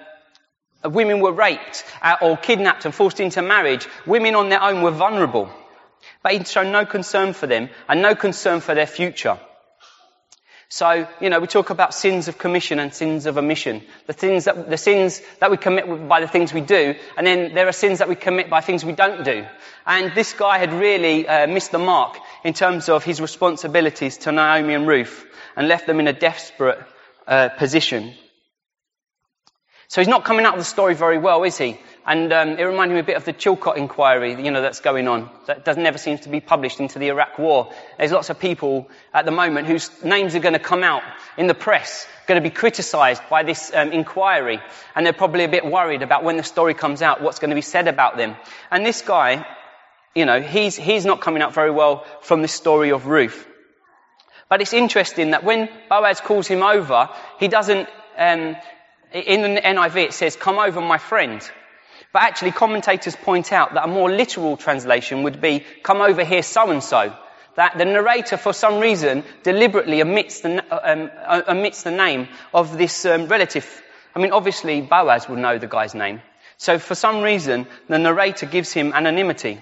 women 0.84 1.20
were 1.20 1.32
raped 1.32 1.84
uh, 2.02 2.18
or 2.22 2.38
kidnapped 2.38 2.86
and 2.86 2.94
forced 2.94 3.20
into 3.20 3.42
marriage, 3.42 3.88
women 4.06 4.36
on 4.36 4.50
their 4.50 4.62
own 4.62 4.82
were 4.82 4.92
vulnerable. 4.92 5.50
But 6.22 6.34
he'd 6.34 6.48
shown 6.48 6.72
no 6.72 6.86
concern 6.86 7.34
for 7.34 7.48
them 7.48 7.70
and 7.88 8.02
no 8.02 8.16
concern 8.16 8.62
for 8.62 8.76
their 8.76 8.88
future. 8.88 9.40
So, 10.72 11.08
you 11.20 11.32
know, 11.32 11.40
we 11.40 11.48
talk 11.48 11.72
about 11.72 11.96
sins 11.96 12.28
of 12.28 12.38
commission 12.38 12.78
and 12.78 12.94
sins 12.94 13.26
of 13.26 13.40
omission. 13.40 13.82
The 14.06 14.14
sins 14.14 14.46
that, 14.46 14.70
the 14.70 14.78
sins 14.78 15.20
that 15.40 15.50
we 15.50 15.58
commit 15.58 16.08
by 16.08 16.22
the 16.22 16.28
things 16.28 16.54
we 16.54 16.62
do, 16.62 16.94
and 17.18 17.26
then 17.26 17.56
there 17.56 17.68
are 17.68 17.72
sins 17.72 18.00
that 18.00 18.08
we 18.08 18.14
commit 18.14 18.52
by 18.52 18.62
things 18.62 18.86
we 18.86 18.92
don't 18.92 19.24
do. 19.24 19.48
And 19.88 20.14
this 20.14 20.34
guy 20.34 20.60
had 20.60 20.72
really 20.72 21.28
uh, 21.28 21.48
missed 21.48 21.72
the 21.72 21.80
mark 21.80 22.18
in 22.44 22.54
terms 22.54 22.88
of 22.88 23.04
his 23.04 23.20
responsibilities 23.20 24.18
to 24.18 24.32
Naomi 24.32 24.76
and 24.76 24.88
Ruth 24.88 25.26
and 25.56 25.68
left 25.68 25.88
them 25.88 26.00
in 26.00 26.08
a 26.08 26.14
desperate 26.14 26.80
uh, 27.28 27.50
position. 27.50 28.14
So 29.88 30.02
he's 30.02 30.08
not 30.08 30.24
coming 30.24 30.46
out 30.46 30.54
of 30.54 30.60
the 30.60 30.66
story 30.66 30.94
very 30.94 31.18
well, 31.18 31.44
is 31.46 31.58
he? 31.58 31.80
And 32.10 32.34
um, 32.34 32.50
it 32.58 32.64
reminded 32.64 32.96
me 32.96 33.02
a 33.02 33.04
bit 33.04 33.18
of 33.18 33.26
the 33.26 33.34
Chilcot 33.34 33.78
inquiry, 33.78 34.44
you 34.44 34.50
know, 34.50 34.64
that's 34.64 34.80
going 34.80 35.08
on. 35.08 35.30
That 35.46 35.64
does 35.64 35.78
never 35.78 36.00
seems 36.00 36.22
to 36.22 36.30
be 36.30 36.40
published 36.40 36.80
into 36.80 36.98
the 36.98 37.10
Iraq 37.10 37.38
War. 37.38 37.72
There's 38.00 38.12
lots 38.12 38.32
of 38.32 38.40
people 38.40 38.90
at 39.14 39.26
the 39.26 39.32
moment 39.32 39.68
whose 39.68 39.92
names 40.04 40.34
are 40.34 40.40
going 40.40 40.54
to 40.54 40.60
come 40.60 40.82
out 40.82 41.04
in 41.38 41.46
the 41.46 41.54
press, 41.54 42.08
going 42.26 42.42
to 42.42 42.50
be 42.50 42.54
criticised 42.54 43.22
by 43.30 43.44
this 43.44 43.72
um, 43.76 43.92
inquiry, 43.92 44.60
and 44.96 45.06
they're 45.06 45.14
probably 45.14 45.44
a 45.44 45.50
bit 45.50 45.64
worried 45.64 46.02
about 46.02 46.24
when 46.24 46.36
the 46.36 46.42
story 46.42 46.74
comes 46.74 47.04
out, 47.04 47.22
what's 47.22 47.38
going 47.38 47.52
to 47.52 47.56
be 47.56 47.62
said 47.62 47.88
about 47.88 48.18
them. 48.18 48.36
And 48.72 48.84
this 48.84 49.04
guy, 49.04 49.46
you 50.16 50.26
know, 50.26 50.42
he's 50.42 50.76
he's 50.76 51.06
not 51.06 51.22
coming 51.22 51.44
out 51.44 51.54
very 51.54 51.70
well 51.70 52.06
from 52.22 52.42
this 52.42 52.54
story 52.54 52.92
of 52.92 53.06
Ruth. 53.06 53.48
But 54.50 54.62
it's 54.62 54.74
interesting 54.74 55.30
that 55.30 55.44
when 55.44 55.70
Boaz 55.90 56.22
calls 56.22 56.48
him 56.48 56.64
over, 56.64 57.10
he 57.40 57.48
doesn't 57.48 57.88
um, 58.18 58.56
in 59.14 59.42
the 59.54 59.62
NIV 59.62 60.06
it 60.06 60.14
says, 60.14 60.36
come 60.36 60.58
over 60.58 60.82
my 60.82 60.98
friend. 60.98 61.48
But 62.12 62.24
actually 62.24 62.52
commentators 62.52 63.16
point 63.16 63.54
out 63.54 63.74
that 63.74 63.84
a 63.84 63.88
more 63.88 64.10
literal 64.10 64.58
translation 64.58 65.24
would 65.24 65.40
be, 65.42 65.64
come 65.84 66.02
over 66.02 66.24
here 66.24 66.42
so 66.42 66.72
and 66.72 66.84
so. 66.84 67.16
That 67.56 67.78
the 67.78 67.86
narrator 67.86 68.38
for 68.38 68.54
some 68.54 68.80
reason 68.80 69.24
deliberately 69.44 70.02
omits 70.02 70.40
the, 70.42 70.64
um, 70.72 71.12
uh, 71.26 71.42
omits 71.48 71.84
the 71.84 71.92
name 71.92 72.28
of 72.54 72.78
this 72.78 73.06
um, 73.06 73.28
relative. 73.28 73.84
I 74.16 74.20
mean 74.20 74.32
obviously 74.32 74.82
Boaz 74.82 75.28
would 75.30 75.40
know 75.40 75.58
the 75.58 75.68
guy's 75.68 75.94
name. 75.94 76.22
So 76.58 76.80
for 76.80 76.96
some 76.96 77.22
reason 77.22 77.68
the 77.88 78.00
narrator 78.00 78.46
gives 78.46 78.72
him 78.72 78.94
anonymity. 78.94 79.62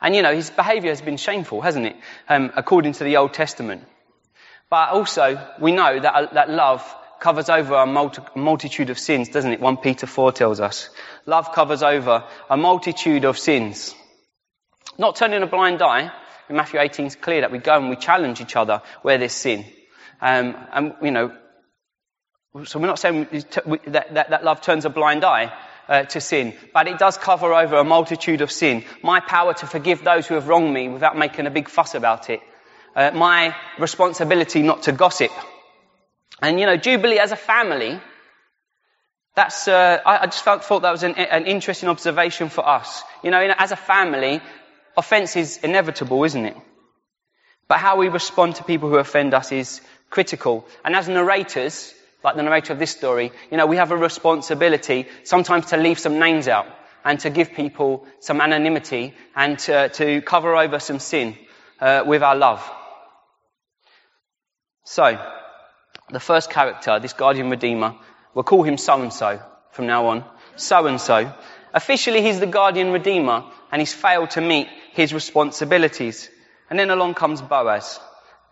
And 0.00 0.14
you 0.14 0.22
know, 0.22 0.34
his 0.34 0.50
behavior 0.50 0.90
has 0.90 1.00
been 1.00 1.16
shameful, 1.16 1.62
hasn't 1.62 1.86
it? 1.86 1.96
Um, 2.28 2.52
according 2.54 2.92
to 2.94 3.04
the 3.04 3.16
Old 3.16 3.32
Testament. 3.32 3.84
But 4.68 4.90
also, 4.90 5.40
we 5.60 5.72
know 5.72 5.98
that, 5.98 6.14
uh, 6.14 6.34
that 6.34 6.50
love 6.50 6.82
covers 7.20 7.48
over 7.48 7.74
a 7.74 7.86
multitude 7.86 8.90
of 8.90 8.98
sins, 8.98 9.28
doesn't 9.28 9.52
it? 9.52 9.60
1 9.60 9.76
Peter 9.78 10.06
4 10.06 10.32
tells 10.32 10.60
us. 10.60 10.90
Love 11.26 11.52
covers 11.52 11.82
over 11.82 12.24
a 12.48 12.56
multitude 12.56 13.24
of 13.24 13.38
sins. 13.38 13.94
Not 14.98 15.16
turning 15.16 15.42
a 15.42 15.46
blind 15.46 15.82
eye. 15.82 16.12
In 16.48 16.56
Matthew 16.56 16.80
18 16.80 17.06
it's 17.06 17.16
clear 17.16 17.40
that 17.40 17.50
we 17.52 17.58
go 17.58 17.76
and 17.76 17.90
we 17.90 17.96
challenge 17.96 18.40
each 18.40 18.56
other 18.56 18.82
where 19.02 19.18
there's 19.18 19.32
sin. 19.32 19.64
Um, 20.20 20.56
and, 20.72 20.94
you 21.02 21.10
know, 21.10 21.36
so 22.64 22.78
we're 22.78 22.86
not 22.86 22.98
saying 22.98 23.26
that, 23.30 24.06
that, 24.14 24.30
that 24.30 24.44
love 24.44 24.60
turns 24.60 24.84
a 24.84 24.90
blind 24.90 25.24
eye, 25.24 25.52
uh, 25.88 26.02
to 26.04 26.20
sin, 26.20 26.54
but 26.72 26.88
it 26.88 26.98
does 26.98 27.16
cover 27.16 27.52
over 27.54 27.76
a 27.76 27.84
multitude 27.84 28.40
of 28.40 28.50
sin. 28.50 28.84
My 29.02 29.20
power 29.20 29.54
to 29.54 29.66
forgive 29.66 30.02
those 30.02 30.26
who 30.26 30.34
have 30.34 30.48
wronged 30.48 30.72
me 30.72 30.88
without 30.88 31.16
making 31.16 31.46
a 31.46 31.50
big 31.50 31.68
fuss 31.68 31.94
about 31.94 32.30
it. 32.30 32.40
Uh, 32.94 33.10
my 33.12 33.54
responsibility 33.78 34.62
not 34.62 34.84
to 34.84 34.92
gossip. 34.92 35.30
And 36.42 36.60
you 36.60 36.66
know, 36.66 36.76
Jubilee 36.76 37.18
as 37.18 37.32
a 37.32 37.36
family, 37.36 38.00
that's, 39.34 39.68
uh, 39.68 40.00
I, 40.04 40.18
I, 40.18 40.26
just 40.26 40.42
felt, 40.42 40.64
thought 40.64 40.82
that 40.82 40.92
was 40.92 41.02
an, 41.02 41.14
an, 41.14 41.46
interesting 41.46 41.88
observation 41.88 42.48
for 42.48 42.66
us. 42.66 43.02
You 43.22 43.30
know, 43.30 43.40
as 43.40 43.70
a 43.70 43.76
family, 43.76 44.40
offense 44.96 45.36
is 45.36 45.58
inevitable, 45.58 46.24
isn't 46.24 46.44
it? 46.44 46.56
But 47.68 47.78
how 47.78 47.96
we 47.96 48.08
respond 48.08 48.56
to 48.56 48.64
people 48.64 48.88
who 48.88 48.96
offend 48.96 49.34
us 49.34 49.52
is 49.52 49.80
critical. 50.08 50.66
And 50.84 50.94
as 50.94 51.08
narrators, 51.08 51.92
like 52.22 52.36
the 52.36 52.42
narrator 52.42 52.72
of 52.72 52.78
this 52.78 52.92
story, 52.92 53.32
you 53.50 53.56
know, 53.56 53.66
we 53.66 53.76
have 53.76 53.90
a 53.90 53.96
responsibility 53.96 55.06
sometimes 55.24 55.66
to 55.66 55.76
leave 55.76 55.98
some 55.98 56.18
names 56.18 56.48
out 56.48 56.66
and 57.04 57.20
to 57.20 57.30
give 57.30 57.52
people 57.52 58.06
some 58.20 58.40
anonymity 58.40 59.14
and 59.34 59.58
to, 59.60 59.88
to 59.90 60.20
cover 60.22 60.56
over 60.56 60.78
some 60.78 60.98
sin 60.98 61.36
uh, 61.80 62.04
with 62.06 62.22
our 62.22 62.36
love. 62.36 62.68
So, 64.84 65.18
the 66.10 66.20
first 66.20 66.50
character, 66.50 66.98
this 67.00 67.12
guardian 67.12 67.50
redeemer, 67.50 67.94
we'll 68.34 68.44
call 68.44 68.62
him 68.62 68.78
so 68.78 69.00
and 69.02 69.12
so 69.12 69.40
from 69.72 69.86
now 69.86 70.06
on. 70.06 70.24
So 70.56 70.86
and 70.86 71.00
so. 71.00 71.32
Officially, 71.74 72.22
he's 72.22 72.40
the 72.40 72.46
guardian 72.46 72.92
redeemer 72.92 73.44
and 73.70 73.80
he's 73.80 73.92
failed 73.92 74.30
to 74.30 74.40
meet 74.40 74.68
his 74.92 75.12
responsibilities. 75.12 76.30
And 76.70 76.78
then 76.78 76.90
along 76.90 77.14
comes 77.14 77.42
Boaz 77.42 78.00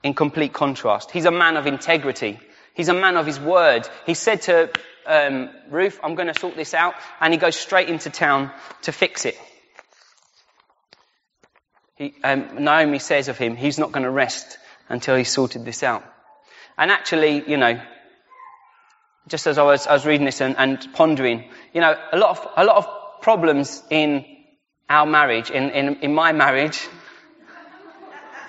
in 0.02 0.14
complete 0.14 0.52
contrast. 0.52 1.10
He's 1.10 1.24
a 1.24 1.30
man 1.30 1.56
of 1.56 1.66
integrity. 1.66 2.38
He's 2.74 2.88
a 2.88 2.94
man 2.94 3.16
of 3.16 3.26
his 3.26 3.40
word. 3.40 3.88
He 4.04 4.14
said 4.14 4.42
to 4.42 4.70
um, 5.06 5.50
Ruth, 5.70 5.98
I'm 6.02 6.14
going 6.14 6.32
to 6.32 6.38
sort 6.38 6.56
this 6.56 6.74
out. 6.74 6.94
And 7.20 7.32
he 7.32 7.38
goes 7.38 7.56
straight 7.56 7.88
into 7.88 8.10
town 8.10 8.52
to 8.82 8.92
fix 8.92 9.24
it. 9.24 9.38
He, 11.96 12.14
um, 12.24 12.64
Naomi 12.64 12.98
says 12.98 13.28
of 13.28 13.38
him, 13.38 13.56
he's 13.56 13.78
not 13.78 13.92
going 13.92 14.02
to 14.02 14.10
rest 14.10 14.58
until 14.88 15.16
he's 15.16 15.30
sorted 15.30 15.64
this 15.64 15.82
out. 15.82 16.04
And 16.76 16.90
actually, 16.90 17.48
you 17.48 17.56
know, 17.56 17.80
just 19.28 19.46
as 19.46 19.58
I 19.58 19.62
was, 19.62 19.86
I 19.86 19.92
was 19.92 20.04
reading 20.04 20.26
this 20.26 20.40
and, 20.40 20.56
and, 20.58 20.86
pondering, 20.92 21.50
you 21.72 21.80
know, 21.80 21.96
a 22.12 22.18
lot 22.18 22.30
of, 22.30 22.48
a 22.56 22.64
lot 22.64 22.76
of 22.76 23.22
problems 23.22 23.82
in 23.90 24.24
our 24.88 25.06
marriage, 25.06 25.50
in, 25.50 25.70
in, 25.70 25.96
in 25.96 26.14
my 26.14 26.32
marriage, 26.32 26.86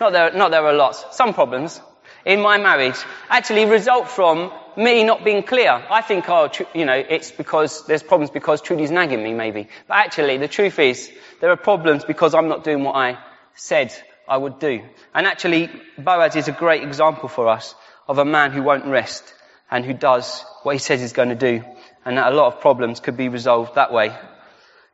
not 0.02 0.12
there, 0.12 0.34
not 0.34 0.52
there 0.52 0.66
are 0.66 0.74
lots, 0.74 1.06
some 1.16 1.34
problems 1.34 1.80
in 2.26 2.42
my 2.42 2.58
marriage 2.58 2.98
actually 3.30 3.66
result 3.66 4.10
from 4.10 4.52
me 4.76 5.04
not 5.04 5.24
being 5.24 5.44
clear. 5.44 5.72
I 5.72 6.02
think, 6.02 6.28
oh, 6.28 6.50
you 6.74 6.86
know, 6.86 6.94
it's 6.94 7.32
because 7.32 7.86
there's 7.86 8.04
problems 8.04 8.32
because 8.32 8.62
Trudy's 8.62 8.92
nagging 8.92 9.24
me, 9.24 9.34
maybe. 9.34 9.70
But 9.88 9.98
actually, 9.98 10.38
the 10.38 10.48
truth 10.48 10.80
is, 10.80 11.10
there 11.40 11.52
are 11.52 11.58
problems 11.58 12.04
because 12.04 12.34
I'm 12.34 12.50
not 12.50 12.64
doing 12.64 12.84
what 12.84 12.96
I 12.96 13.18
said 13.54 13.94
I 14.28 14.38
would 14.38 14.60
do. 14.60 14.84
And 15.14 15.28
actually, 15.28 15.70
Boaz 15.98 16.36
is 16.36 16.48
a 16.48 16.52
great 16.52 16.84
example 16.84 17.30
for 17.30 17.48
us 17.48 17.76
of 18.08 18.18
a 18.18 18.26
man 18.26 18.52
who 18.52 18.64
won't 18.64 18.86
rest 18.86 19.24
and 19.72 19.86
who 19.86 19.94
does 19.94 20.44
what 20.64 20.74
he 20.74 20.80
says 20.80 21.02
he's 21.02 21.14
going 21.14 21.30
to 21.30 21.36
do. 21.36 21.64
And 22.06 22.18
that 22.18 22.32
a 22.32 22.36
lot 22.36 22.54
of 22.54 22.62
problems 22.62 23.00
could 23.00 23.18
be 23.18 23.30
resolved 23.30 23.76
that 23.76 23.92
way 23.92 24.16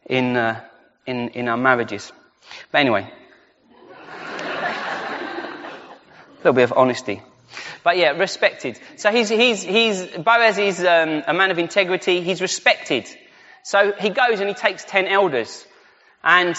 in, 0.06 0.38
uh, 0.38 0.62
in, 1.06 1.30
in 1.30 1.48
our 1.48 1.58
marriages. 1.58 2.12
But 2.72 2.80
anyway, 2.80 3.12
a 4.28 5.72
little 6.38 6.54
bit 6.54 6.64
of 6.64 6.74
honesty. 6.76 7.22
But 7.84 7.98
yeah, 7.98 8.12
respected. 8.12 8.80
So 8.98 9.12
he's, 9.12 9.30
he's, 9.30 9.62
he's, 9.62 10.06
Boaz 10.06 10.58
is 10.58 10.80
um, 10.80 11.24
a 11.28 11.34
man 11.34 11.52
of 11.52 11.60
integrity. 11.60 12.22
He's 12.22 12.42
respected. 12.42 13.08
So 13.64 13.92
he 13.92 14.10
goes 14.10 14.40
and 14.40 14.48
he 14.48 14.56
takes 14.56 14.86
ten 14.86 15.08
elders. 15.08 15.66
And 16.24 16.56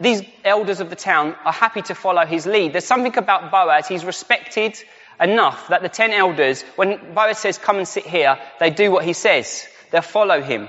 these 0.00 0.22
elders 0.44 0.80
of 0.80 0.88
the 0.88 0.96
town 0.96 1.36
are 1.44 1.52
happy 1.52 1.82
to 1.82 1.94
follow 1.94 2.24
his 2.24 2.46
lead. 2.46 2.72
There's 2.72 2.86
something 2.86 3.18
about 3.18 3.50
Boaz. 3.50 3.86
He's 3.86 4.04
respected 4.04 4.82
enough 5.20 5.68
that 5.68 5.82
the 5.82 5.88
ten 5.88 6.12
elders, 6.12 6.62
when 6.76 7.14
Boaz 7.14 7.38
says, 7.38 7.58
come 7.58 7.76
and 7.78 7.86
sit 7.86 8.06
here, 8.06 8.38
they 8.58 8.70
do 8.70 8.90
what 8.90 9.04
he 9.04 9.12
says. 9.12 9.66
They'll 9.90 10.02
follow 10.02 10.40
him. 10.40 10.68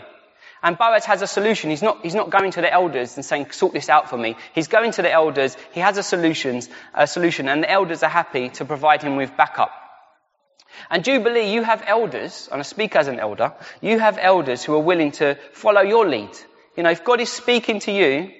And 0.63 0.77
Boaz 0.77 1.05
has 1.05 1.21
a 1.21 1.27
solution. 1.27 1.71
He's 1.71 1.81
not, 1.81 2.01
he's 2.03 2.13
not 2.13 2.29
going 2.29 2.51
to 2.51 2.61
the 2.61 2.71
elders 2.71 3.15
and 3.15 3.25
saying, 3.25 3.51
sort 3.51 3.73
this 3.73 3.89
out 3.89 4.09
for 4.09 4.17
me. 4.17 4.35
He's 4.53 4.67
going 4.67 4.91
to 4.91 5.01
the 5.01 5.11
elders. 5.11 5.57
He 5.71 5.79
has 5.79 5.97
a 5.97 6.03
solution, 6.03 6.61
a 6.93 7.07
solution, 7.07 7.47
and 7.47 7.63
the 7.63 7.71
elders 7.71 8.03
are 8.03 8.09
happy 8.09 8.49
to 8.49 8.65
provide 8.65 9.01
him 9.01 9.15
with 9.15 9.35
backup. 9.35 9.71
And 10.89 11.03
Jubilee, 11.03 11.51
you 11.53 11.63
have 11.63 11.83
elders, 11.85 12.47
and 12.51 12.59
I 12.59 12.63
speak 12.63 12.95
as 12.95 13.07
an 13.07 13.19
elder, 13.19 13.53
you 13.81 13.99
have 13.99 14.17
elders 14.17 14.63
who 14.63 14.73
are 14.75 14.79
willing 14.79 15.11
to 15.13 15.35
follow 15.53 15.81
your 15.81 16.07
lead. 16.07 16.29
You 16.77 16.83
know, 16.83 16.91
if 16.91 17.03
God 17.03 17.21
is 17.21 17.29
speaking 17.31 17.79
to 17.81 17.91
you, 17.91 18.31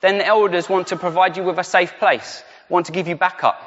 then 0.00 0.18
the 0.18 0.26
elders 0.26 0.68
want 0.68 0.88
to 0.88 0.96
provide 0.96 1.36
you 1.36 1.42
with 1.42 1.58
a 1.58 1.64
safe 1.64 1.98
place, 1.98 2.42
want 2.68 2.86
to 2.86 2.92
give 2.92 3.08
you 3.08 3.16
backup. 3.16 3.60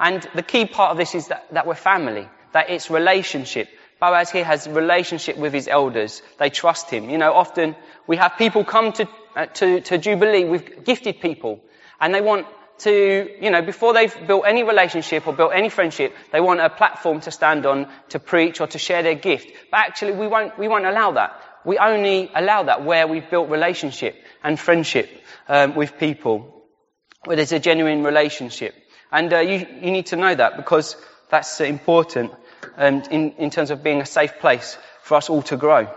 And 0.00 0.26
the 0.34 0.42
key 0.42 0.64
part 0.64 0.90
of 0.90 0.96
this 0.96 1.14
is 1.14 1.28
that, 1.28 1.46
that 1.52 1.66
we're 1.66 1.74
family, 1.74 2.28
that 2.52 2.70
it's 2.70 2.90
relationship, 2.90 3.68
Boaz 4.00 4.30
here 4.30 4.44
has 4.44 4.66
relationship 4.66 5.36
with 5.36 5.52
his 5.52 5.68
elders. 5.68 6.22
They 6.38 6.48
trust 6.48 6.90
him. 6.90 7.10
You 7.10 7.18
know, 7.18 7.34
often 7.34 7.76
we 8.06 8.16
have 8.16 8.38
people 8.38 8.64
come 8.64 8.92
to, 8.92 9.08
uh, 9.36 9.46
to, 9.46 9.82
to 9.82 9.98
Jubilee 9.98 10.44
with 10.44 10.84
gifted 10.84 11.20
people 11.20 11.60
and 12.00 12.14
they 12.14 12.22
want 12.22 12.46
to, 12.78 13.30
you 13.38 13.50
know, 13.50 13.60
before 13.60 13.92
they've 13.92 14.14
built 14.26 14.44
any 14.46 14.62
relationship 14.62 15.26
or 15.26 15.34
built 15.34 15.52
any 15.54 15.68
friendship, 15.68 16.14
they 16.32 16.40
want 16.40 16.60
a 16.60 16.70
platform 16.70 17.20
to 17.20 17.30
stand 17.30 17.66
on 17.66 17.88
to 18.08 18.18
preach 18.18 18.62
or 18.62 18.66
to 18.68 18.78
share 18.78 19.02
their 19.02 19.16
gift. 19.16 19.52
But 19.70 19.80
actually 19.80 20.12
we 20.12 20.26
won't, 20.26 20.58
we 20.58 20.66
won't 20.66 20.86
allow 20.86 21.12
that. 21.12 21.38
We 21.66 21.76
only 21.76 22.30
allow 22.34 22.62
that 22.62 22.82
where 22.82 23.06
we've 23.06 23.28
built 23.28 23.50
relationship 23.50 24.16
and 24.42 24.58
friendship 24.58 25.10
um, 25.46 25.74
with 25.74 25.98
people, 25.98 26.64
where 27.26 27.36
there's 27.36 27.52
a 27.52 27.58
genuine 27.58 28.02
relationship. 28.02 28.74
And 29.12 29.32
uh, 29.32 29.38
you, 29.40 29.66
you 29.82 29.90
need 29.90 30.06
to 30.06 30.16
know 30.16 30.34
that 30.34 30.56
because 30.56 30.96
that's 31.30 31.60
important 31.60 32.32
um, 32.76 33.02
in, 33.10 33.32
in 33.32 33.50
terms 33.50 33.70
of 33.70 33.82
being 33.82 34.00
a 34.00 34.06
safe 34.06 34.38
place 34.38 34.76
for 35.02 35.16
us 35.16 35.28
all 35.28 35.42
to 35.42 35.56
grow. 35.56 35.88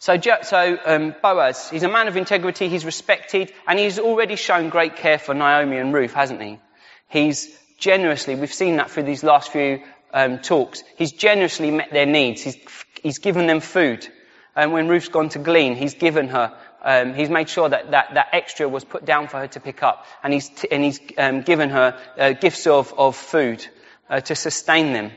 So, 0.00 0.16
so 0.42 0.78
um, 0.84 1.14
Boaz, 1.20 1.70
he's 1.70 1.82
a 1.82 1.88
man 1.88 2.06
of 2.06 2.16
integrity, 2.16 2.68
he's 2.68 2.84
respected, 2.84 3.52
and 3.66 3.78
he's 3.78 3.98
already 3.98 4.36
shown 4.36 4.68
great 4.68 4.94
care 4.94 5.18
for 5.18 5.34
Naomi 5.34 5.76
and 5.76 5.92
Ruth, 5.92 6.12
hasn't 6.12 6.40
he? 6.40 6.60
He's 7.08 7.48
generously, 7.78 8.36
we've 8.36 8.52
seen 8.52 8.76
that 8.76 8.90
through 8.90 9.04
these 9.04 9.24
last 9.24 9.50
few 9.50 9.82
um, 10.12 10.38
talks, 10.38 10.84
he's 10.96 11.12
generously 11.12 11.72
met 11.72 11.90
their 11.90 12.06
needs. 12.06 12.42
He's, 12.42 12.56
he's 13.02 13.18
given 13.18 13.48
them 13.48 13.58
food. 13.58 14.06
And 14.54 14.72
when 14.72 14.86
Ruth's 14.86 15.08
gone 15.08 15.30
to 15.30 15.40
glean, 15.40 15.74
he's 15.74 15.94
given 15.94 16.28
her, 16.28 16.56
um, 16.88 17.12
he's 17.12 17.28
made 17.28 17.50
sure 17.50 17.68
that, 17.68 17.90
that 17.90 18.14
that 18.14 18.28
extra 18.32 18.66
was 18.66 18.82
put 18.82 19.04
down 19.04 19.28
for 19.28 19.36
her 19.36 19.48
to 19.48 19.60
pick 19.60 19.82
up. 19.82 20.06
And 20.22 20.32
he's, 20.32 20.48
t- 20.48 20.68
and 20.70 20.82
he's 20.82 20.98
um, 21.18 21.42
given 21.42 21.68
her 21.68 22.00
uh, 22.16 22.32
gifts 22.32 22.66
of, 22.66 22.94
of 22.96 23.14
food 23.14 23.66
uh, 24.08 24.22
to 24.22 24.34
sustain 24.34 24.94
them. 24.94 25.12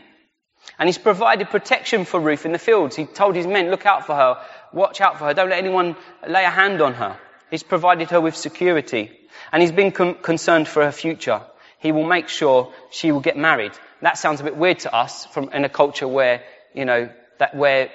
And 0.78 0.90
he's 0.90 0.98
provided 0.98 1.50
protection 1.50 2.04
for 2.04 2.20
Ruth 2.20 2.46
in 2.46 2.52
the 2.52 2.60
fields. 2.60 2.98
He 2.98 3.06
told 3.06 3.38
his 3.38 3.48
men, 3.48 3.72
look 3.72 3.86
out 3.86 4.06
for 4.06 4.14
her, 4.14 4.44
watch 4.74 5.00
out 5.00 5.18
for 5.18 5.26
her, 5.26 5.34
don't 5.34 5.50
let 5.50 5.60
anyone 5.60 5.96
lay 6.28 6.44
a 6.44 6.50
hand 6.50 6.82
on 6.82 6.94
her. 6.96 7.18
He's 7.50 7.64
provided 7.64 8.10
her 8.10 8.20
with 8.20 8.36
security. 8.36 9.10
And 9.54 9.62
he's 9.62 9.72
been 9.72 9.92
concerned 9.94 10.68
for 10.68 10.84
her 10.84 10.92
future. 10.92 11.42
He 11.80 11.94
will 11.94 12.06
make 12.06 12.28
sure 12.28 12.74
she 12.90 13.14
will 13.14 13.22
get 13.22 13.38
married. 13.38 13.72
That 14.02 14.18
sounds 14.18 14.42
a 14.42 14.44
bit 14.44 14.58
weird 14.58 14.80
to 14.80 14.94
us 14.94 15.26
from 15.28 15.54
in 15.54 15.64
a 15.64 15.70
culture 15.70 16.08
where, 16.08 16.44
you 16.74 16.84
know, 16.84 17.10
that 17.40 17.56
where 17.56 17.92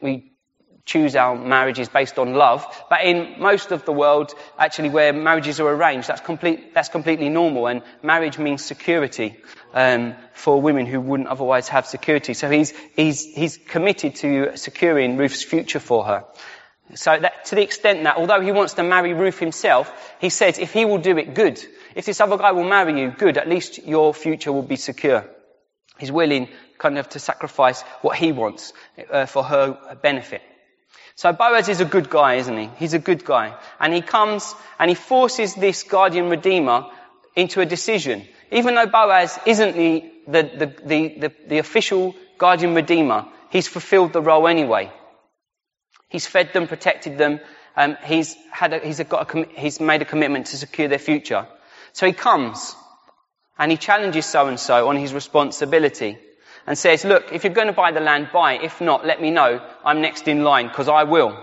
we 0.00 0.37
choose 0.88 1.14
our 1.14 1.36
marriages 1.36 1.88
based 1.88 2.18
on 2.18 2.32
love. 2.32 2.66
But 2.88 3.04
in 3.04 3.38
most 3.38 3.72
of 3.72 3.84
the 3.84 3.92
world, 3.92 4.32
actually 4.58 4.88
where 4.88 5.12
marriages 5.12 5.60
are 5.60 5.68
arranged, 5.68 6.08
that's, 6.08 6.22
complete, 6.22 6.72
that's 6.72 6.88
completely 6.88 7.28
normal. 7.28 7.66
And 7.66 7.82
marriage 8.02 8.38
means 8.38 8.64
security 8.64 9.36
um, 9.74 10.14
for 10.32 10.60
women 10.60 10.86
who 10.86 11.00
wouldn't 11.00 11.28
otherwise 11.28 11.68
have 11.68 11.86
security. 11.86 12.32
So 12.32 12.50
he's, 12.50 12.72
he's, 12.96 13.22
he's 13.34 13.58
committed 13.58 14.16
to 14.16 14.56
securing 14.56 15.18
Ruth's 15.18 15.44
future 15.44 15.78
for 15.78 16.04
her. 16.04 16.24
So 16.94 17.18
that, 17.20 17.44
to 17.46 17.54
the 17.54 17.62
extent 17.62 18.04
that 18.04 18.16
although 18.16 18.40
he 18.40 18.50
wants 18.50 18.72
to 18.74 18.82
marry 18.82 19.12
Ruth 19.12 19.38
himself, 19.38 19.92
he 20.22 20.30
says 20.30 20.58
if 20.58 20.72
he 20.72 20.86
will 20.86 20.98
do 20.98 21.18
it 21.18 21.34
good, 21.34 21.62
if 21.94 22.06
this 22.06 22.22
other 22.22 22.38
guy 22.38 22.52
will 22.52 22.64
marry 22.64 22.98
you, 22.98 23.10
good, 23.10 23.36
at 23.36 23.46
least 23.46 23.86
your 23.86 24.14
future 24.14 24.52
will 24.52 24.62
be 24.62 24.76
secure. 24.76 25.28
He's 25.98 26.10
willing 26.10 26.48
kind 26.78 26.96
of 26.96 27.10
to 27.10 27.18
sacrifice 27.18 27.82
what 28.00 28.16
he 28.16 28.32
wants 28.32 28.72
uh, 29.10 29.26
for 29.26 29.44
her 29.44 29.98
benefit. 30.00 30.40
So 31.16 31.32
Boaz 31.32 31.68
is 31.68 31.80
a 31.80 31.84
good 31.84 32.08
guy, 32.10 32.34
isn't 32.36 32.56
he? 32.56 32.70
He's 32.78 32.94
a 32.94 32.98
good 32.98 33.24
guy. 33.24 33.56
And 33.80 33.92
he 33.92 34.02
comes 34.02 34.54
and 34.78 34.88
he 34.88 34.94
forces 34.94 35.54
this 35.54 35.82
guardian 35.82 36.28
redeemer 36.28 36.86
into 37.34 37.60
a 37.60 37.66
decision. 37.66 38.26
Even 38.52 38.74
though 38.74 38.86
Boaz 38.86 39.38
isn't 39.46 39.76
the, 39.76 40.04
the, 40.26 40.42
the, 40.84 41.18
the, 41.18 41.32
the 41.48 41.58
official 41.58 42.14
guardian 42.38 42.74
redeemer, 42.74 43.26
he's 43.50 43.68
fulfilled 43.68 44.12
the 44.12 44.22
role 44.22 44.46
anyway. 44.46 44.92
He's 46.08 46.26
fed 46.26 46.52
them, 46.52 46.68
protected 46.68 47.18
them, 47.18 47.40
um, 47.76 47.96
he's, 48.04 48.34
had 48.50 48.72
a, 48.72 48.78
he's, 48.80 49.00
got 49.04 49.32
a, 49.32 49.46
he's 49.56 49.78
made 49.80 50.02
a 50.02 50.04
commitment 50.04 50.46
to 50.46 50.56
secure 50.56 50.88
their 50.88 50.98
future. 50.98 51.46
So 51.92 52.06
he 52.06 52.12
comes 52.12 52.74
and 53.58 53.70
he 53.70 53.76
challenges 53.76 54.26
so 54.26 54.46
and 54.46 54.58
so 54.58 54.88
on 54.88 54.96
his 54.96 55.14
responsibility. 55.14 56.18
And 56.68 56.76
says, 56.76 57.02
look, 57.02 57.32
if 57.32 57.44
you're 57.44 57.54
going 57.54 57.68
to 57.68 57.72
buy 57.72 57.92
the 57.92 58.00
land, 58.00 58.28
buy. 58.30 58.58
If 58.58 58.82
not, 58.82 59.06
let 59.06 59.22
me 59.22 59.30
know. 59.30 59.58
I'm 59.82 60.02
next 60.02 60.28
in 60.28 60.44
line 60.44 60.68
because 60.68 60.86
I 60.86 61.04
will. 61.04 61.34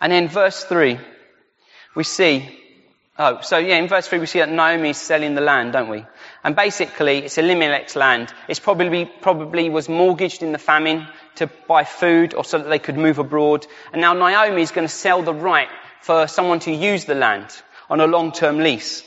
And 0.00 0.10
then 0.10 0.26
verse 0.26 0.64
3, 0.64 0.98
we 1.94 2.02
see, 2.02 2.50
oh, 3.16 3.42
so 3.42 3.58
yeah, 3.58 3.76
in 3.76 3.86
verse 3.86 4.08
3 4.08 4.18
we 4.18 4.26
see 4.26 4.40
that 4.40 4.50
Naomi's 4.50 4.96
selling 4.96 5.36
the 5.36 5.40
land, 5.40 5.72
don't 5.72 5.88
we? 5.88 6.04
And 6.42 6.56
basically, 6.56 7.18
it's 7.18 7.38
Elimelech's 7.38 7.94
land. 7.94 8.34
It's 8.48 8.58
probably, 8.58 9.04
probably 9.04 9.70
was 9.70 9.88
mortgaged 9.88 10.42
in 10.42 10.50
the 10.50 10.58
famine 10.58 11.06
to 11.36 11.46
buy 11.68 11.84
food 11.84 12.34
or 12.34 12.42
so 12.42 12.58
that 12.58 12.68
they 12.68 12.80
could 12.80 12.96
move 12.96 13.20
abroad. 13.20 13.68
And 13.92 14.00
now 14.00 14.14
Naomi 14.14 14.62
is 14.62 14.72
going 14.72 14.88
to 14.88 14.92
sell 14.92 15.22
the 15.22 15.32
right 15.32 15.68
for 16.02 16.26
someone 16.26 16.58
to 16.60 16.72
use 16.72 17.04
the 17.04 17.14
land 17.14 17.54
on 17.88 18.00
a 18.00 18.08
long-term 18.08 18.58
lease 18.58 19.04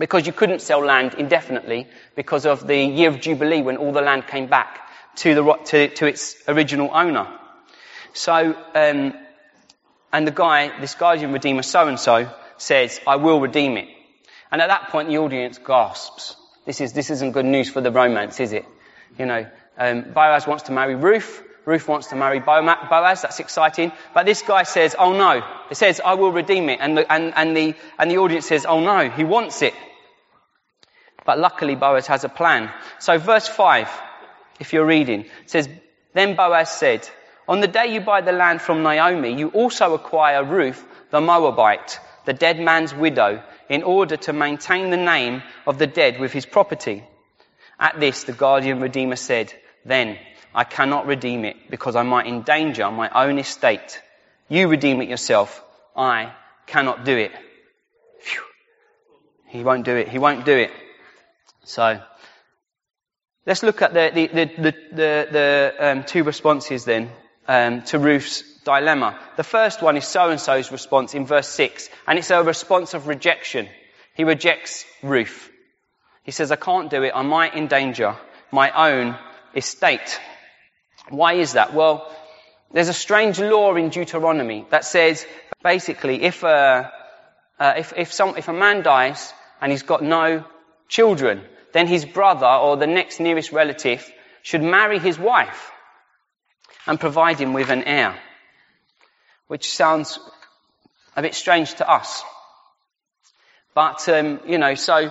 because 0.00 0.26
you 0.26 0.32
couldn't 0.32 0.62
sell 0.62 0.80
land 0.80 1.14
indefinitely 1.18 1.86
because 2.16 2.46
of 2.46 2.66
the 2.66 2.76
year 2.76 3.10
of 3.10 3.20
Jubilee 3.20 3.60
when 3.60 3.76
all 3.76 3.92
the 3.92 4.00
land 4.00 4.26
came 4.26 4.46
back 4.46 4.90
to, 5.16 5.34
the, 5.34 5.58
to, 5.66 5.88
to 5.88 6.06
its 6.06 6.36
original 6.48 6.90
owner. 6.90 7.28
So, 8.14 8.56
um, 8.74 9.12
and 10.10 10.26
the 10.26 10.30
guy, 10.30 10.80
this 10.80 10.94
guardian 10.94 11.32
redeemer 11.32 11.62
so-and-so, 11.62 12.30
says, 12.56 12.98
I 13.06 13.16
will 13.16 13.42
redeem 13.42 13.76
it. 13.76 13.88
And 14.50 14.62
at 14.62 14.68
that 14.68 14.88
point 14.88 15.10
the 15.10 15.18
audience 15.18 15.58
gasps. 15.58 16.34
This, 16.64 16.80
is, 16.80 16.94
this 16.94 17.10
isn't 17.10 17.32
good 17.32 17.44
news 17.44 17.68
for 17.68 17.82
the 17.82 17.90
romance, 17.90 18.40
is 18.40 18.54
it? 18.54 18.64
You 19.18 19.26
know, 19.26 19.46
um, 19.76 20.12
Boaz 20.14 20.46
wants 20.46 20.64
to 20.64 20.72
marry 20.72 20.94
Ruth. 20.94 21.44
Ruth 21.66 21.86
wants 21.86 22.06
to 22.06 22.16
marry 22.16 22.40
Boaz. 22.40 23.20
That's 23.20 23.38
exciting. 23.38 23.92
But 24.14 24.24
this 24.24 24.40
guy 24.40 24.62
says, 24.62 24.96
oh 24.98 25.12
no. 25.12 25.46
It 25.70 25.76
says, 25.76 26.00
I 26.02 26.14
will 26.14 26.32
redeem 26.32 26.70
it. 26.70 26.78
And 26.80 26.96
the, 26.96 27.12
and, 27.12 27.34
and 27.36 27.54
the, 27.54 27.74
and 27.98 28.10
the 28.10 28.16
audience 28.16 28.46
says, 28.46 28.64
oh 28.64 28.80
no, 28.80 29.10
he 29.10 29.24
wants 29.24 29.60
it. 29.60 29.74
But 31.24 31.38
luckily 31.38 31.74
Boaz 31.74 32.06
has 32.06 32.24
a 32.24 32.28
plan. 32.28 32.70
So 32.98 33.18
verse 33.18 33.46
5, 33.48 33.88
if 34.58 34.72
you're 34.72 34.86
reading, 34.86 35.26
says, 35.46 35.68
Then 36.14 36.36
Boaz 36.36 36.70
said, 36.70 37.08
On 37.48 37.60
the 37.60 37.68
day 37.68 37.92
you 37.92 38.00
buy 38.00 38.20
the 38.20 38.32
land 38.32 38.60
from 38.60 38.82
Naomi, 38.82 39.34
you 39.34 39.48
also 39.48 39.94
acquire 39.94 40.44
Ruth, 40.44 40.84
the 41.10 41.20
Moabite, 41.20 41.98
the 42.24 42.32
dead 42.32 42.58
man's 42.60 42.94
widow, 42.94 43.42
in 43.68 43.82
order 43.82 44.16
to 44.16 44.32
maintain 44.32 44.90
the 44.90 44.96
name 44.96 45.42
of 45.66 45.78
the 45.78 45.86
dead 45.86 46.20
with 46.20 46.32
his 46.32 46.46
property. 46.46 47.04
At 47.78 48.00
this, 48.00 48.24
the 48.24 48.32
guardian 48.32 48.80
redeemer 48.80 49.16
said, 49.16 49.52
Then 49.84 50.18
I 50.54 50.64
cannot 50.64 51.06
redeem 51.06 51.44
it 51.44 51.70
because 51.70 51.96
I 51.96 52.02
might 52.02 52.26
endanger 52.26 52.90
my 52.90 53.08
own 53.08 53.38
estate. 53.38 54.00
You 54.48 54.68
redeem 54.68 55.00
it 55.00 55.08
yourself. 55.08 55.62
I 55.96 56.32
cannot 56.66 57.04
do 57.04 57.16
it. 57.16 57.32
Phew. 58.20 58.42
He 59.46 59.62
won't 59.62 59.84
do 59.84 59.96
it. 59.96 60.08
He 60.08 60.18
won't 60.18 60.44
do 60.44 60.56
it. 60.56 60.70
So, 61.64 62.00
let's 63.46 63.62
look 63.62 63.82
at 63.82 63.92
the, 63.92 64.10
the, 64.14 64.26
the, 64.26 64.74
the, 64.92 65.28
the 65.30 65.74
um, 65.78 66.04
two 66.04 66.24
responses 66.24 66.84
then 66.84 67.10
um, 67.46 67.82
to 67.82 67.98
Ruth's 67.98 68.42
dilemma. 68.64 69.18
The 69.36 69.44
first 69.44 69.82
one 69.82 69.96
is 69.96 70.06
so-and-so's 70.06 70.72
response 70.72 71.14
in 71.14 71.26
verse 71.26 71.48
6, 71.48 71.88
and 72.06 72.18
it's 72.18 72.30
a 72.30 72.42
response 72.42 72.94
of 72.94 73.08
rejection. 73.08 73.68
He 74.14 74.24
rejects 74.24 74.84
Ruth. 75.02 75.50
He 76.22 76.30
says, 76.30 76.52
I 76.52 76.56
can't 76.56 76.90
do 76.90 77.02
it. 77.02 77.12
I 77.14 77.22
might 77.22 77.54
endanger 77.54 78.16
my 78.52 78.70
own 78.70 79.16
estate. 79.54 80.20
Why 81.08 81.34
is 81.34 81.54
that? 81.54 81.74
Well, 81.74 82.10
there's 82.72 82.88
a 82.88 82.94
strange 82.94 83.40
law 83.40 83.74
in 83.74 83.88
Deuteronomy 83.88 84.66
that 84.70 84.84
says, 84.84 85.26
basically, 85.62 86.22
if 86.22 86.42
a, 86.42 86.92
uh, 87.58 87.74
if, 87.76 87.92
if, 87.96 88.12
some, 88.12 88.36
if 88.36 88.48
a 88.48 88.52
man 88.52 88.82
dies 88.82 89.32
and 89.60 89.72
he's 89.72 89.82
got 89.82 90.02
no 90.02 90.44
children, 90.90 91.40
then 91.72 91.86
his 91.86 92.04
brother 92.04 92.46
or 92.46 92.76
the 92.76 92.86
next 92.86 93.20
nearest 93.20 93.52
relative 93.52 94.06
should 94.42 94.62
marry 94.62 94.98
his 94.98 95.18
wife 95.18 95.70
and 96.86 97.00
provide 97.00 97.38
him 97.38 97.54
with 97.54 97.70
an 97.70 97.84
heir. 97.84 98.18
Which 99.46 99.72
sounds 99.72 100.18
a 101.16 101.22
bit 101.22 101.34
strange 101.34 101.74
to 101.74 101.88
us. 101.88 102.22
But, 103.74 104.08
um, 104.08 104.40
you 104.46 104.58
know, 104.58 104.74
so 104.74 105.10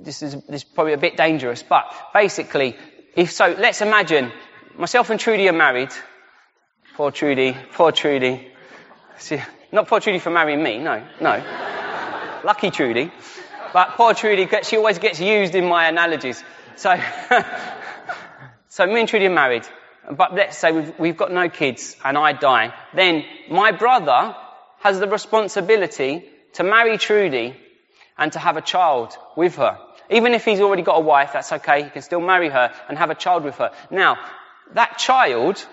this 0.00 0.22
is, 0.22 0.34
this 0.48 0.62
is 0.62 0.64
probably 0.64 0.94
a 0.94 0.98
bit 0.98 1.16
dangerous, 1.16 1.62
but 1.62 1.84
basically, 2.14 2.76
if 3.16 3.32
so, 3.32 3.54
let's 3.58 3.82
imagine 3.82 4.32
myself 4.76 5.10
and 5.10 5.20
Trudy 5.20 5.48
are 5.48 5.52
married. 5.52 5.90
Poor 6.96 7.10
Trudy, 7.10 7.56
poor 7.72 7.92
Trudy. 7.92 8.50
See, 9.18 9.40
not 9.72 9.88
poor 9.88 10.00
Trudy 10.00 10.18
for 10.18 10.30
marrying 10.30 10.62
me, 10.62 10.78
no, 10.78 11.06
no. 11.20 12.40
Lucky 12.44 12.70
Trudy. 12.70 13.12
But 13.72 13.90
poor 13.90 14.14
Trudy, 14.14 14.48
she 14.62 14.76
always 14.76 14.98
gets 14.98 15.20
used 15.20 15.54
in 15.54 15.66
my 15.66 15.88
analogies. 15.88 16.42
So, 16.76 17.00
so 18.68 18.86
me 18.86 19.00
and 19.00 19.08
Trudy 19.08 19.26
are 19.26 19.30
married. 19.30 19.66
But 20.10 20.34
let's 20.34 20.58
say 20.58 20.72
we've, 20.72 20.98
we've 20.98 21.16
got 21.16 21.32
no 21.32 21.48
kids 21.48 21.96
and 22.04 22.18
I 22.18 22.32
die. 22.32 22.74
Then 22.94 23.24
my 23.50 23.72
brother 23.72 24.34
has 24.80 24.98
the 24.98 25.06
responsibility 25.06 26.24
to 26.54 26.64
marry 26.64 26.98
Trudy 26.98 27.56
and 28.18 28.32
to 28.32 28.38
have 28.38 28.56
a 28.56 28.62
child 28.62 29.16
with 29.36 29.56
her. 29.56 29.78
Even 30.10 30.34
if 30.34 30.44
he's 30.44 30.60
already 30.60 30.82
got 30.82 30.96
a 30.96 31.00
wife, 31.00 31.30
that's 31.34 31.52
okay. 31.52 31.84
He 31.84 31.90
can 31.90 32.02
still 32.02 32.20
marry 32.20 32.48
her 32.48 32.72
and 32.88 32.98
have 32.98 33.10
a 33.10 33.14
child 33.14 33.44
with 33.44 33.56
her. 33.56 33.70
Now, 33.90 34.16
that 34.74 34.98
child 34.98 35.64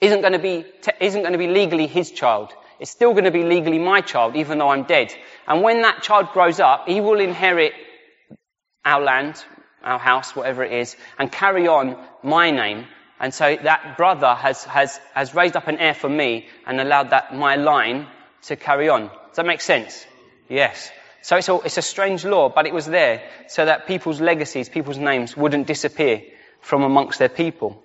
isn't 0.00 0.20
going 0.20 0.34
to 0.34 0.38
be, 0.38 0.66
isn't 1.00 1.22
going 1.22 1.32
to 1.32 1.38
be 1.38 1.46
legally 1.46 1.86
his 1.86 2.10
child. 2.10 2.52
It's 2.82 2.90
still 2.90 3.12
going 3.12 3.26
to 3.26 3.30
be 3.30 3.44
legally 3.44 3.78
my 3.78 4.00
child, 4.00 4.34
even 4.34 4.58
though 4.58 4.70
I'm 4.70 4.82
dead. 4.82 5.14
And 5.46 5.62
when 5.62 5.82
that 5.82 6.02
child 6.02 6.30
grows 6.32 6.58
up, 6.58 6.88
he 6.88 7.00
will 7.00 7.20
inherit 7.20 7.74
our 8.84 9.00
land, 9.00 9.40
our 9.84 10.00
house, 10.00 10.34
whatever 10.34 10.64
it 10.64 10.72
is, 10.72 10.96
and 11.16 11.30
carry 11.30 11.68
on 11.68 11.96
my 12.24 12.50
name. 12.50 12.86
And 13.20 13.32
so 13.32 13.56
that 13.62 13.96
brother 13.96 14.34
has, 14.34 14.64
has, 14.64 14.98
has 15.14 15.32
raised 15.32 15.54
up 15.54 15.68
an 15.68 15.78
heir 15.78 15.94
for 15.94 16.08
me 16.08 16.48
and 16.66 16.80
allowed 16.80 17.10
that, 17.10 17.32
my 17.32 17.54
line 17.54 18.08
to 18.46 18.56
carry 18.56 18.88
on. 18.88 19.02
Does 19.02 19.36
that 19.36 19.46
make 19.46 19.60
sense? 19.60 20.04
Yes. 20.48 20.90
So 21.22 21.36
it's 21.36 21.48
a, 21.48 21.60
it's 21.60 21.78
a 21.78 21.82
strange 21.82 22.24
law, 22.24 22.48
but 22.48 22.66
it 22.66 22.74
was 22.74 22.86
there 22.86 23.22
so 23.46 23.64
that 23.64 23.86
people's 23.86 24.20
legacies, 24.20 24.68
people's 24.68 24.98
names 24.98 25.36
wouldn't 25.36 25.68
disappear 25.68 26.24
from 26.60 26.82
amongst 26.82 27.20
their 27.20 27.28
people. 27.28 27.80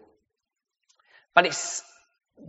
But 1.36 1.45
it's 1.45 1.83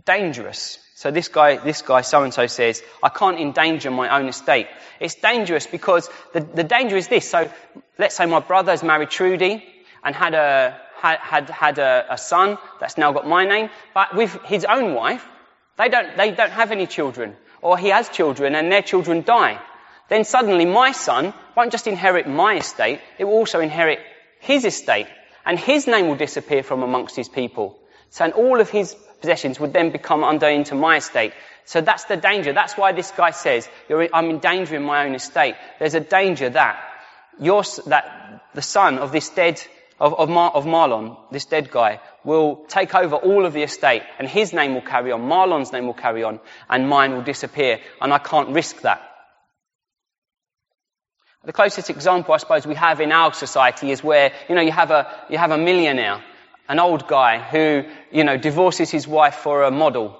dangerous 0.05 0.79
so 0.99 1.11
this 1.11 1.29
guy, 1.29 1.55
this 1.55 1.81
guy 1.81 2.01
so-and-so 2.01 2.47
says, 2.47 2.83
I 3.01 3.07
can't 3.07 3.39
endanger 3.39 3.89
my 3.89 4.19
own 4.19 4.27
estate. 4.27 4.67
It's 4.99 5.15
dangerous 5.15 5.65
because 5.65 6.09
the, 6.33 6.41
the 6.41 6.65
danger 6.65 6.97
is 6.97 7.07
this. 7.07 7.29
So 7.29 7.49
let's 7.97 8.15
say 8.15 8.25
my 8.25 8.41
brother 8.41 8.73
has 8.73 8.83
married 8.83 9.09
Trudy 9.09 9.63
and 10.03 10.13
had 10.13 10.33
a, 10.33 10.77
had, 10.97 11.19
had, 11.19 11.49
had 11.49 11.79
a, 11.79 12.05
a 12.09 12.17
son 12.17 12.57
that's 12.81 12.97
now 12.97 13.13
got 13.13 13.25
my 13.25 13.45
name, 13.45 13.69
but 13.93 14.13
with 14.13 14.33
his 14.43 14.65
own 14.65 14.93
wife, 14.93 15.25
they 15.77 15.87
don't, 15.87 16.17
they 16.17 16.31
don't 16.31 16.51
have 16.51 16.73
any 16.73 16.85
children. 16.85 17.37
Or 17.61 17.77
he 17.77 17.87
has 17.87 18.09
children 18.09 18.53
and 18.53 18.69
their 18.69 18.81
children 18.81 19.21
die. 19.21 19.61
Then 20.09 20.25
suddenly 20.25 20.65
my 20.65 20.91
son 20.91 21.33
won't 21.55 21.71
just 21.71 21.87
inherit 21.87 22.27
my 22.27 22.57
estate, 22.57 22.99
it 23.17 23.23
will 23.23 23.35
also 23.35 23.61
inherit 23.61 23.99
his 24.41 24.65
estate. 24.65 25.07
And 25.45 25.57
his 25.57 25.87
name 25.87 26.09
will 26.09 26.17
disappear 26.17 26.61
from 26.61 26.83
amongst 26.83 27.15
his 27.15 27.29
people. 27.29 27.79
So 28.09 28.25
and 28.25 28.33
all 28.33 28.59
of 28.59 28.69
his 28.69 28.97
possessions 29.21 29.59
would 29.59 29.73
then 29.73 29.91
become 29.91 30.23
under 30.23 30.47
into 30.47 30.75
my 30.75 30.97
estate. 30.97 31.33
So 31.65 31.81
that's 31.81 32.05
the 32.05 32.17
danger. 32.17 32.53
That's 32.53 32.77
why 32.77 32.93
this 32.93 33.11
guy 33.11 33.31
says, 33.31 33.69
I'm 33.89 34.29
endangering 34.29 34.83
my 34.83 35.05
own 35.05 35.15
estate. 35.15 35.55
There's 35.77 35.93
a 35.93 35.99
danger 35.99 36.49
that 36.49 36.83
your, 37.39 37.63
that 37.87 38.43
the 38.53 38.61
son 38.61 38.97
of 38.97 39.11
this 39.11 39.29
dead, 39.29 39.61
of, 39.99 40.13
of, 40.19 40.29
Mar, 40.29 40.51
of 40.51 40.65
Mahlon, 40.65 41.17
this 41.31 41.45
dead 41.45 41.69
guy, 41.71 41.99
will 42.23 42.65
take 42.67 42.95
over 42.95 43.15
all 43.15 43.45
of 43.45 43.53
the 43.53 43.63
estate 43.63 44.03
and 44.17 44.27
his 44.27 44.51
name 44.51 44.73
will 44.73 44.81
carry 44.81 45.11
on, 45.11 45.21
Mahlon's 45.21 45.71
name 45.71 45.85
will 45.85 45.93
carry 45.93 46.23
on, 46.23 46.39
and 46.69 46.89
mine 46.89 47.13
will 47.13 47.21
disappear, 47.21 47.79
and 48.01 48.13
I 48.13 48.17
can't 48.17 48.49
risk 48.49 48.81
that. 48.81 49.01
The 51.45 51.53
closest 51.53 51.89
example, 51.89 52.33
I 52.33 52.37
suppose, 52.37 52.67
we 52.67 52.75
have 52.75 52.99
in 52.99 53.11
our 53.11 53.33
society 53.33 53.91
is 53.91 54.03
where, 54.03 54.33
you 54.49 54.55
know, 54.55 54.61
you 54.61 54.73
have 54.73 54.91
a, 54.91 55.07
you 55.29 55.37
have 55.37 55.51
a 55.51 55.57
millionaire 55.57 56.21
an 56.69 56.79
old 56.79 57.07
guy 57.07 57.39
who, 57.39 57.83
you 58.11 58.23
know, 58.23 58.37
divorces 58.37 58.91
his 58.91 59.07
wife 59.07 59.35
for 59.35 59.63
a 59.63 59.71
model, 59.71 60.15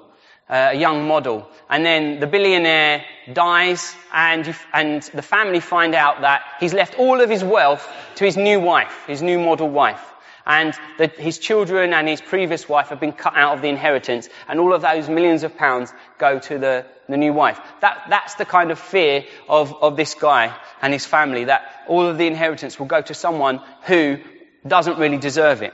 uh, 0.49 0.69
a 0.71 0.75
young 0.75 1.07
model. 1.07 1.47
And 1.69 1.85
then 1.85 2.19
the 2.19 2.25
billionaire 2.25 3.05
dies 3.31 3.95
and, 4.11 4.55
and 4.73 5.03
the 5.13 5.21
family 5.21 5.59
find 5.59 5.93
out 5.93 6.21
that 6.21 6.41
he's 6.59 6.73
left 6.73 6.97
all 6.97 7.21
of 7.21 7.29
his 7.29 7.43
wealth 7.43 7.87
to 8.15 8.25
his 8.25 8.35
new 8.35 8.59
wife, 8.59 9.05
his 9.05 9.21
new 9.21 9.39
model 9.39 9.69
wife. 9.69 10.03
And 10.43 10.73
that 10.97 11.19
his 11.19 11.37
children 11.37 11.93
and 11.93 12.07
his 12.07 12.21
previous 12.21 12.67
wife 12.67 12.87
have 12.87 12.99
been 12.99 13.13
cut 13.13 13.35
out 13.35 13.53
of 13.53 13.61
the 13.61 13.67
inheritance 13.67 14.27
and 14.47 14.59
all 14.59 14.73
of 14.73 14.81
those 14.81 15.07
millions 15.07 15.43
of 15.43 15.55
pounds 15.55 15.93
go 16.17 16.39
to 16.39 16.57
the, 16.57 16.87
the 17.07 17.17
new 17.17 17.31
wife. 17.31 17.61
That, 17.81 18.05
that's 18.09 18.33
the 18.33 18.45
kind 18.45 18.71
of 18.71 18.79
fear 18.79 19.25
of, 19.47 19.71
of 19.83 19.95
this 19.95 20.15
guy 20.15 20.55
and 20.81 20.91
his 20.91 21.05
family, 21.05 21.43
that 21.43 21.83
all 21.87 22.07
of 22.07 22.17
the 22.17 22.25
inheritance 22.25 22.79
will 22.79 22.87
go 22.87 23.03
to 23.03 23.13
someone 23.13 23.61
who 23.83 24.17
doesn't 24.65 24.97
really 24.97 25.17
deserve 25.17 25.61
it. 25.61 25.73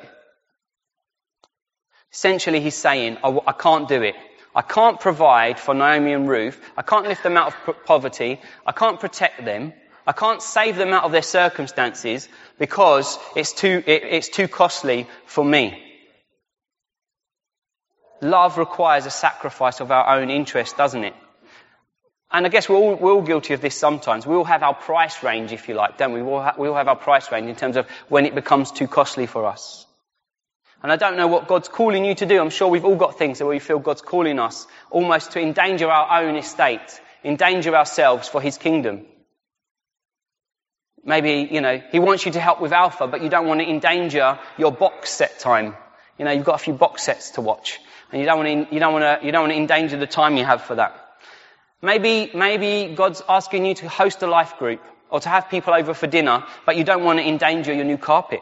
Essentially, 2.16 2.62
he's 2.62 2.76
saying, 2.76 3.18
I, 3.26 3.40
I 3.46 3.52
can't 3.52 3.90
do 3.90 4.02
it. 4.02 4.16
I 4.56 4.62
can't 4.62 5.02
provide 5.02 5.60
for 5.60 5.74
Naomi 5.74 6.14
and 6.14 6.30
Ruth. 6.30 6.58
I 6.78 6.82
can't 6.82 7.06
lift 7.06 7.24
them 7.24 7.36
out 7.36 7.54
of 7.68 7.86
poverty. 7.86 8.40
I 8.66 8.72
can't 8.72 9.02
protect 9.02 9.44
them. 9.44 9.74
I 10.08 10.14
can't 10.14 10.42
save 10.42 10.78
them 10.78 10.94
out 10.94 11.04
of 11.04 11.12
their 11.12 11.22
circumstances 11.22 12.30
because 12.58 13.20
it's 13.36 13.52
too, 13.52 13.84
it, 13.86 14.04
it's 14.04 14.30
too 14.30 14.48
costly 14.48 15.08
for 15.26 15.44
me. 15.44 15.78
Love 18.22 18.58
requires 18.58 19.06
a 19.06 19.12
sacrifice 19.12 19.82
of 19.82 19.92
our 19.92 20.18
own 20.18 20.30
interest, 20.30 20.78
doesn't 20.78 21.04
it? 21.04 21.16
And 22.32 22.46
I 22.46 22.50
guess 22.50 22.70
we're 22.70 22.78
all, 22.78 22.96
we're 22.96 23.12
all 23.12 23.24
guilty 23.24 23.54
of 23.56 23.60
this 23.60 23.76
sometimes. 23.76 24.26
We 24.26 24.36
all 24.36 24.46
have 24.46 24.64
our 24.64 24.74
price 24.74 25.22
range, 25.22 25.52
if 25.52 25.68
you 25.68 25.76
like, 25.76 25.98
don't 25.98 26.14
we? 26.14 26.22
We 26.22 26.30
all, 26.30 26.42
ha- 26.42 26.56
we 26.58 26.70
all 26.70 26.76
have 26.76 26.88
our 26.88 26.96
price 26.96 27.30
range 27.30 27.50
in 27.50 27.58
terms 27.58 27.76
of 27.76 27.90
when 28.08 28.26
it 28.26 28.36
becomes 28.36 28.72
too 28.72 28.88
costly 28.88 29.26
for 29.26 29.46
us. 29.46 29.86
And 30.86 30.92
I 30.92 30.98
don't 30.98 31.18
know 31.18 31.26
what 31.26 31.48
God's 31.48 31.68
calling 31.68 32.06
you 32.06 32.14
to 32.14 32.28
do. 32.28 32.40
I'm 32.40 32.52
sure 32.52 32.68
we've 32.68 32.86
all 32.86 32.96
got 32.96 33.18
things 33.18 33.40
where 33.40 33.50
we 33.50 33.58
feel 33.58 33.80
God's 33.80 34.04
calling 34.04 34.38
us 34.38 34.68
almost 34.92 35.32
to 35.32 35.42
endanger 35.42 35.90
our 35.90 36.22
own 36.22 36.36
estate, 36.36 37.02
endanger 37.24 37.76
ourselves 37.76 38.28
for 38.28 38.40
His 38.40 38.60
kingdom. 38.60 39.08
Maybe, 41.04 41.50
you 41.52 41.60
know, 41.60 41.82
He 41.92 41.98
wants 41.98 42.28
you 42.28 42.34
to 42.34 42.40
help 42.40 42.62
with 42.62 42.72
Alpha, 42.72 43.08
but 43.08 43.24
you 43.24 43.30
don't 43.30 43.48
want 43.48 43.62
to 43.62 43.68
endanger 43.68 44.38
your 44.60 44.72
box 44.72 45.10
set 45.10 45.40
time. 45.40 45.76
You 46.20 46.26
know, 46.26 46.30
you've 46.30 46.46
got 46.46 46.62
a 46.62 46.64
few 46.64 46.76
box 46.76 47.02
sets 47.02 47.32
to 47.32 47.42
watch, 47.42 47.80
and 48.12 48.22
you 48.22 48.28
don't 48.28 48.38
want 48.38 48.70
to, 48.70 48.76
you 48.76 48.80
don't 48.80 48.94
want 48.94 49.22
to, 49.22 49.26
you 49.26 49.32
don't 49.32 49.42
want 49.42 49.54
to 49.54 49.58
endanger 49.58 49.98
the 49.98 50.06
time 50.06 50.38
you 50.38 50.46
have 50.46 50.62
for 50.62 50.76
that. 50.76 51.04
Maybe, 51.82 52.30
maybe 52.36 52.94
God's 52.94 53.24
asking 53.28 53.66
you 53.66 53.74
to 53.74 53.90
host 53.90 54.22
a 54.22 54.28
life 54.28 54.60
group 54.60 54.84
or 55.10 55.20
to 55.20 55.30
have 55.30 55.50
people 55.50 55.74
over 55.74 55.96
for 55.96 56.06
dinner, 56.06 56.46
but 56.64 56.78
you 56.78 56.84
don't 56.84 57.04
want 57.04 57.18
to 57.18 57.28
endanger 57.28 57.74
your 57.74 57.86
new 57.86 57.98
carpet. 57.98 58.42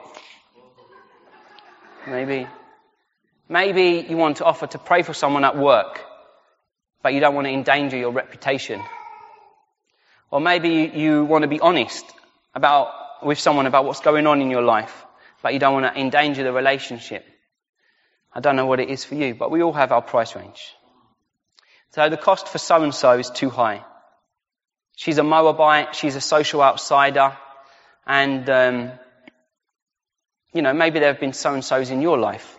Maybe. 2.07 2.47
Maybe 3.47 4.05
you 4.09 4.17
want 4.17 4.37
to 4.37 4.45
offer 4.45 4.67
to 4.67 4.77
pray 4.77 5.03
for 5.03 5.13
someone 5.13 5.45
at 5.45 5.57
work, 5.57 6.01
but 7.01 7.13
you 7.13 7.19
don't 7.19 7.35
want 7.35 7.47
to 7.47 7.53
endanger 7.53 7.97
your 7.97 8.11
reputation. 8.11 8.81
Or 10.31 10.41
maybe 10.41 10.91
you 10.93 11.25
want 11.25 11.43
to 11.43 11.47
be 11.47 11.59
honest 11.59 12.05
about, 12.55 13.25
with 13.25 13.39
someone 13.39 13.67
about 13.67 13.85
what's 13.85 13.99
going 13.99 14.27
on 14.27 14.41
in 14.41 14.49
your 14.49 14.61
life, 14.61 15.05
but 15.41 15.53
you 15.53 15.59
don't 15.59 15.73
want 15.73 15.93
to 15.93 15.99
endanger 15.99 16.43
the 16.43 16.51
relationship. 16.51 17.25
I 18.33 18.39
don't 18.39 18.55
know 18.55 18.65
what 18.65 18.79
it 18.79 18.89
is 18.89 19.05
for 19.05 19.15
you, 19.15 19.35
but 19.35 19.51
we 19.51 19.61
all 19.61 19.73
have 19.73 19.91
our 19.91 20.01
price 20.01 20.35
range. 20.35 20.73
So 21.91 22.09
the 22.09 22.17
cost 22.17 22.47
for 22.47 22.57
so 22.57 22.81
and 22.81 22.93
so 22.93 23.19
is 23.19 23.29
too 23.29 23.49
high. 23.49 23.85
She's 24.95 25.19
a 25.19 25.23
Moabite, 25.23 25.95
she's 25.95 26.15
a 26.15 26.21
social 26.21 26.61
outsider, 26.61 27.37
and 28.07 28.49
um, 28.49 28.91
you 30.53 30.61
know 30.61 30.73
maybe 30.73 30.99
there 30.99 31.11
have 31.11 31.19
been 31.19 31.33
so 31.33 31.53
and 31.53 31.63
so's 31.63 31.89
in 31.89 32.01
your 32.01 32.17
life 32.17 32.57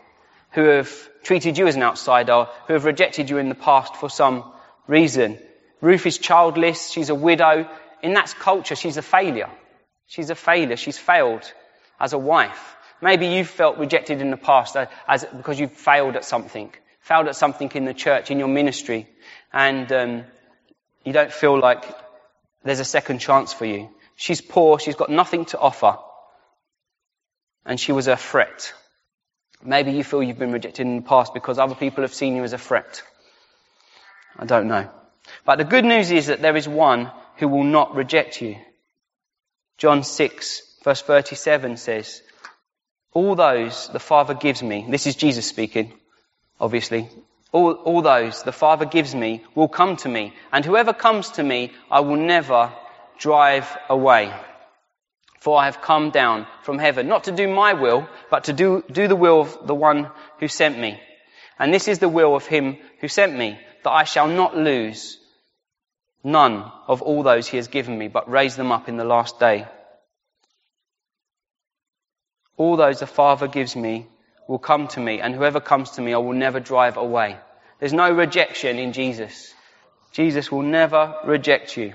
who 0.54 0.64
have 0.64 0.90
treated 1.24 1.59
you 1.59 1.66
as 1.66 1.74
an 1.74 1.83
outsider, 1.83 2.46
who 2.66 2.74
have 2.74 2.85
rejected 2.85 3.28
you 3.28 3.38
in 3.38 3.48
the 3.48 3.54
past 3.54 3.96
for 3.96 4.09
some 4.09 4.44
reason. 4.87 5.38
Ruth 5.80 6.07
is 6.07 6.18
childless, 6.18 6.90
she's 6.90 7.11
a 7.11 7.14
widow. 7.14 7.68
In 8.02 8.14
that 8.14 8.35
culture, 8.38 8.76
she's 8.76 8.96
a 8.96 9.02
failure. 9.02 9.50
She's 10.07 10.30
a 10.30 10.35
failure. 10.35 10.76
She's 10.76 10.98
failed 10.98 11.50
as 11.98 12.12
a 12.12 12.18
wife. 12.18 12.76
Maybe 13.00 13.26
you've 13.26 13.48
felt 13.48 13.78
rejected 13.78 14.20
in 14.20 14.30
the 14.30 14.37
past 14.37 14.76
as, 15.09 15.24
because 15.24 15.59
you've 15.59 15.72
failed 15.72 16.16
at 16.16 16.24
something, 16.24 16.72
failed 17.00 17.26
at 17.26 17.37
something 17.37 17.70
in 17.74 17.85
the 17.85 17.94
church, 17.94 18.30
in 18.30 18.38
your 18.38 18.48
ministry, 18.48 19.09
and 19.52 19.90
um, 19.92 20.24
you 21.04 21.12
don't 21.12 21.33
feel 21.33 21.59
like 21.59 21.85
there's 22.62 22.80
a 22.80 22.85
second 22.85 23.18
chance 23.18 23.52
for 23.52 23.64
you. 23.64 23.90
She's 24.16 24.40
poor. 24.40 24.78
She's 24.78 24.94
got 24.94 25.11
nothing 25.11 25.46
to 25.46 25.59
offer, 25.59 25.98
and 27.64 27.79
she 27.79 27.92
was 27.92 28.09
a 28.09 28.16
threat. 28.16 28.72
Maybe 29.62 29.92
you 29.92 30.05
feel 30.05 30.22
you've 30.22 30.38
been 30.38 30.53
rejected 30.53 30.87
in 30.87 30.96
the 30.96 31.03
past 31.03 31.33
because 31.33 31.59
other 31.59 31.74
people 31.74 32.03
have 32.03 32.14
seen 32.14 32.37
you 32.37 32.44
as 32.44 32.53
a 32.53 32.59
threat. 32.59 33.03
I 34.38 34.44
don't 34.44 34.68
know. 34.68 34.88
But 35.46 35.57
the 35.57 35.64
good 35.64 35.85
news 35.85 36.11
is 36.11 36.27
that 36.27 36.42
there 36.42 36.57
is 36.57 36.68
one 36.68 37.11
who 37.37 37.48
will 37.48 37.64
not 37.64 37.94
reject 37.94 38.42
you. 38.42 38.57
John 39.79 40.03
6 40.03 40.62
verse 40.85 41.03
37 41.03 41.79
says, 41.79 42.22
all 43.12 43.35
those 43.35 43.88
the 43.88 44.00
Father 44.00 44.35
gives 44.35 44.62
me, 44.62 44.87
this 44.88 45.07
is 45.07 45.16
Jesus 45.16 45.46
speaking, 45.46 45.92
obviously, 46.61 47.09
all, 47.53 47.72
all 47.72 48.03
those 48.03 48.42
the 48.42 48.53
Father 48.53 48.85
gives 48.85 49.14
me 49.14 49.42
will 49.55 49.68
come 49.68 49.96
to 49.98 50.09
me, 50.09 50.35
and 50.53 50.64
whoever 50.64 50.92
comes 50.92 51.31
to 51.31 51.42
me 51.42 51.72
I 51.90 52.00
will 52.00 52.16
never 52.16 52.72
drive 53.18 53.68
away. 53.88 54.35
For 55.44 55.61
I 55.61 55.66
have 55.66 55.83
come 55.83 56.09
down 56.09 56.46
from 56.62 56.78
heaven, 56.78 57.07
not 57.07 57.24
to 57.24 57.33
do 57.33 57.46
my 57.46 57.74
will, 57.74 58.09
but 58.30 58.44
to 58.44 58.54
do, 58.54 58.83
do 58.90 59.09
the 59.09 59.14
will 59.14 59.42
of 59.42 59.66
the 59.66 59.74
one 59.74 60.11
who 60.40 60.48
sent 60.48 60.78
me. 60.78 60.98
And 61.59 61.72
this 61.72 61.87
is 61.87 61.98
the 61.98 62.09
will 62.09 62.35
of 62.35 62.46
him 62.46 62.78
who 63.02 63.09
sent 63.09 63.37
me, 63.37 63.59
that 63.83 63.90
I 63.90 64.04
shall 64.04 64.26
not 64.26 64.57
lose 64.57 65.18
none 66.22 66.72
of 66.88 67.02
all 67.02 67.22
those 67.22 67.46
he 67.46 67.59
has 67.59 67.68
given 67.68 67.98
me, 67.98 68.09
but 68.09 68.30
raise 68.30 68.57
them 68.57 68.72
up 68.72 68.88
in 68.88 68.96
the 68.96 69.04
last 69.04 69.38
day. 69.38 69.66
All 72.57 72.78
those 72.78 73.00
the 73.00 73.07
Father 73.07 73.46
gives 73.46 73.76
me 73.76 74.07
will 74.48 74.59
come 74.59 74.88
to 74.88 75.00
me, 75.00 75.20
and 75.20 75.35
whoever 75.35 75.61
comes 75.61 75.90
to 75.90 76.00
me 76.00 76.14
I 76.14 76.18
will 76.24 76.33
never 76.33 76.59
drive 76.59 76.96
away. 76.96 77.37
There's 77.80 77.92
no 77.92 78.11
rejection 78.11 78.78
in 78.78 78.94
Jesus. 78.94 79.52
Jesus 80.11 80.50
will 80.50 80.62
never 80.62 81.16
reject 81.26 81.76
you. 81.76 81.92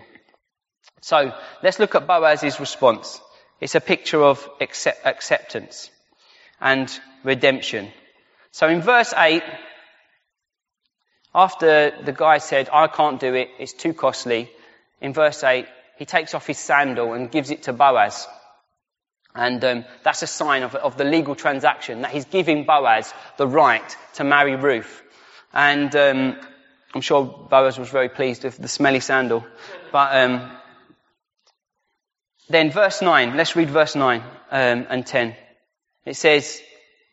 So, 1.02 1.34
let's 1.64 1.80
look 1.80 1.96
at 1.96 2.06
Boaz's 2.06 2.60
response. 2.60 3.20
It's 3.60 3.76
a 3.76 3.82
picture 3.82 4.24
of 4.24 4.48
accept- 4.62 5.06
acceptance 5.06 5.90
and 6.62 6.90
redemption. 7.24 7.92
So 8.52 8.68
in 8.68 8.82
verse 8.82 9.14
8, 9.16 9.44
after 11.36 11.92
the 12.04 12.14
guy 12.14 12.40
said, 12.40 12.70
I 12.72 12.88
can't 12.88 13.20
do 13.20 13.34
it, 13.36 13.50
it's 13.60 13.74
too 13.74 13.94
costly, 13.94 14.50
in 15.02 15.14
verse 15.14 15.44
8, 15.44 15.66
he 15.98 16.06
takes 16.06 16.34
off 16.34 16.48
his 16.48 16.58
sandal 16.58 17.14
and 17.14 17.30
gives 17.30 17.52
it 17.52 17.64
to 17.64 17.74
Boaz. 17.74 18.28
And 19.36 19.64
um, 19.64 19.86
that's 20.04 20.24
a 20.24 20.28
sign 20.28 20.64
of, 20.64 20.76
of, 20.76 20.98
the 20.98 21.04
legal 21.04 21.36
transaction, 21.36 22.02
that 22.02 22.12
he's 22.12 22.26
giving 22.26 22.66
Boaz 22.66 23.14
the 23.38 23.48
right 23.48 23.96
to 24.16 24.24
marry 24.24 24.56
Ruth. 24.56 25.04
And 25.54 25.96
um, 25.96 26.40
I'm 26.94 27.02
sure 27.02 27.48
Boaz 27.50 27.78
was 27.78 27.90
very 27.90 28.10
pleased 28.10 28.44
with 28.44 28.58
the 28.58 28.68
smelly 28.68 29.02
sandal. 29.02 29.46
But 29.92 30.16
um, 30.16 30.52
then 32.50 32.72
verse 32.72 33.02
9, 33.02 33.38
let's 33.38 33.56
read 33.56 33.70
verse 33.70 33.96
9 33.96 34.22
um, 34.52 34.88
and 34.90 35.06
10. 35.06 35.36
It 36.06 36.16
says, 36.16 36.62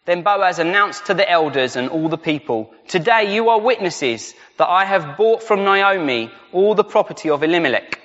Then 0.07 0.22
Boaz 0.22 0.59
announced 0.59 1.07
to 1.07 1.14
the 1.14 1.31
elders 1.31 1.77
and 1.77 1.88
all 1.88 2.09
the 2.09 2.18
people, 2.18 2.72
Today 2.88 3.35
you 3.35 3.51
are 3.51 3.61
witnesses 3.61 4.35
that 4.59 4.68
I 4.68 4.85
have 4.85 5.16
bought 5.16 5.42
from 5.42 5.64
Naomi 5.64 6.31
all 6.53 6.75
the 6.75 6.85
property 6.85 7.31
of 7.31 7.42
Elimelech, 7.42 8.01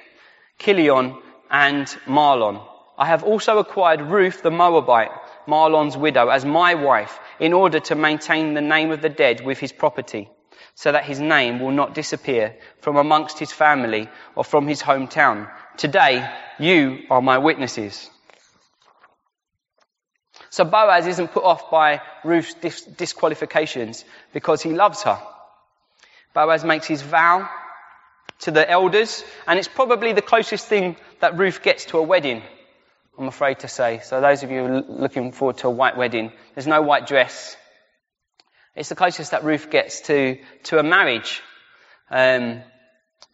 Kilion 0.60 1.18
and 1.50 1.88
Mahlon 2.06 2.68
I 3.02 3.08
have 3.08 3.24
also 3.24 3.58
acquired 3.58 4.02
Ruth 4.02 4.44
the 4.44 4.52
Moabite, 4.52 5.10
Mahlon's 5.48 5.98
widow, 5.98 6.28
as 6.30 6.46
my 6.46 6.76
wife, 6.76 7.20
in 7.40 7.52
order 7.52 7.80
to 7.80 7.96
maintain 7.96 8.54
the 8.54 8.62
name 8.62 8.92
of 8.92 9.02
the 9.02 9.10
dead 9.10 9.44
with 9.44 9.58
his 9.58 9.72
property, 9.72 10.30
so 10.76 10.92
that 10.92 11.06
his 11.06 11.20
name 11.20 11.60
will 11.60 11.72
not 11.72 11.94
disappear 11.94 12.56
from 12.80 12.98
amongst 12.98 13.40
his 13.40 13.52
family 13.52 14.10
or 14.36 14.44
from 14.44 14.68
his 14.68 14.82
hometown. 14.82 15.50
Today, 15.78 16.30
you 16.60 17.00
are 17.10 17.22
my 17.22 17.38
witnesses. 17.38 18.10
So 20.50 20.66
Boaz 20.66 21.08
isn't 21.08 21.30
put 21.30 21.44
off 21.44 21.72
by 21.72 22.02
Ruth's 22.24 22.54
dis- 22.56 22.82
disqualifications 22.82 24.04
because 24.34 24.62
he 24.62 24.72
loves 24.74 25.04
her. 25.04 25.18
Boaz 26.34 26.64
makes 26.64 26.88
his 26.88 27.02
vow 27.02 27.50
to 28.40 28.52
the 28.52 28.70
elders, 28.70 29.24
and 29.48 29.60
it's 29.60 29.68
probably 29.68 30.14
the 30.14 30.22
closest 30.22 30.68
thing 30.68 30.98
that 31.20 31.38
Ruth 31.38 31.62
gets 31.62 31.86
to 31.86 32.00
a 32.00 32.04
wedding. 32.04 32.44
I'm 33.18 33.28
afraid 33.28 33.60
to 33.60 33.68
say. 33.68 34.00
So 34.04 34.20
those 34.20 34.44
of 34.44 34.52
you 34.52 34.84
looking 34.88 35.32
forward 35.32 35.58
to 35.60 35.68
a 35.68 35.72
white 35.72 35.96
wedding, 35.96 36.32
there's 36.56 36.68
no 36.68 36.82
white 36.82 37.06
dress. 37.08 37.56
It's 38.76 38.90
the 38.90 38.96
closest 38.96 39.32
that 39.32 39.44
Ruth 39.44 39.70
gets 39.70 40.02
to, 40.02 40.38
to 40.64 40.80
a 40.80 40.84
marriage. 40.84 41.42
Um, 42.10 42.62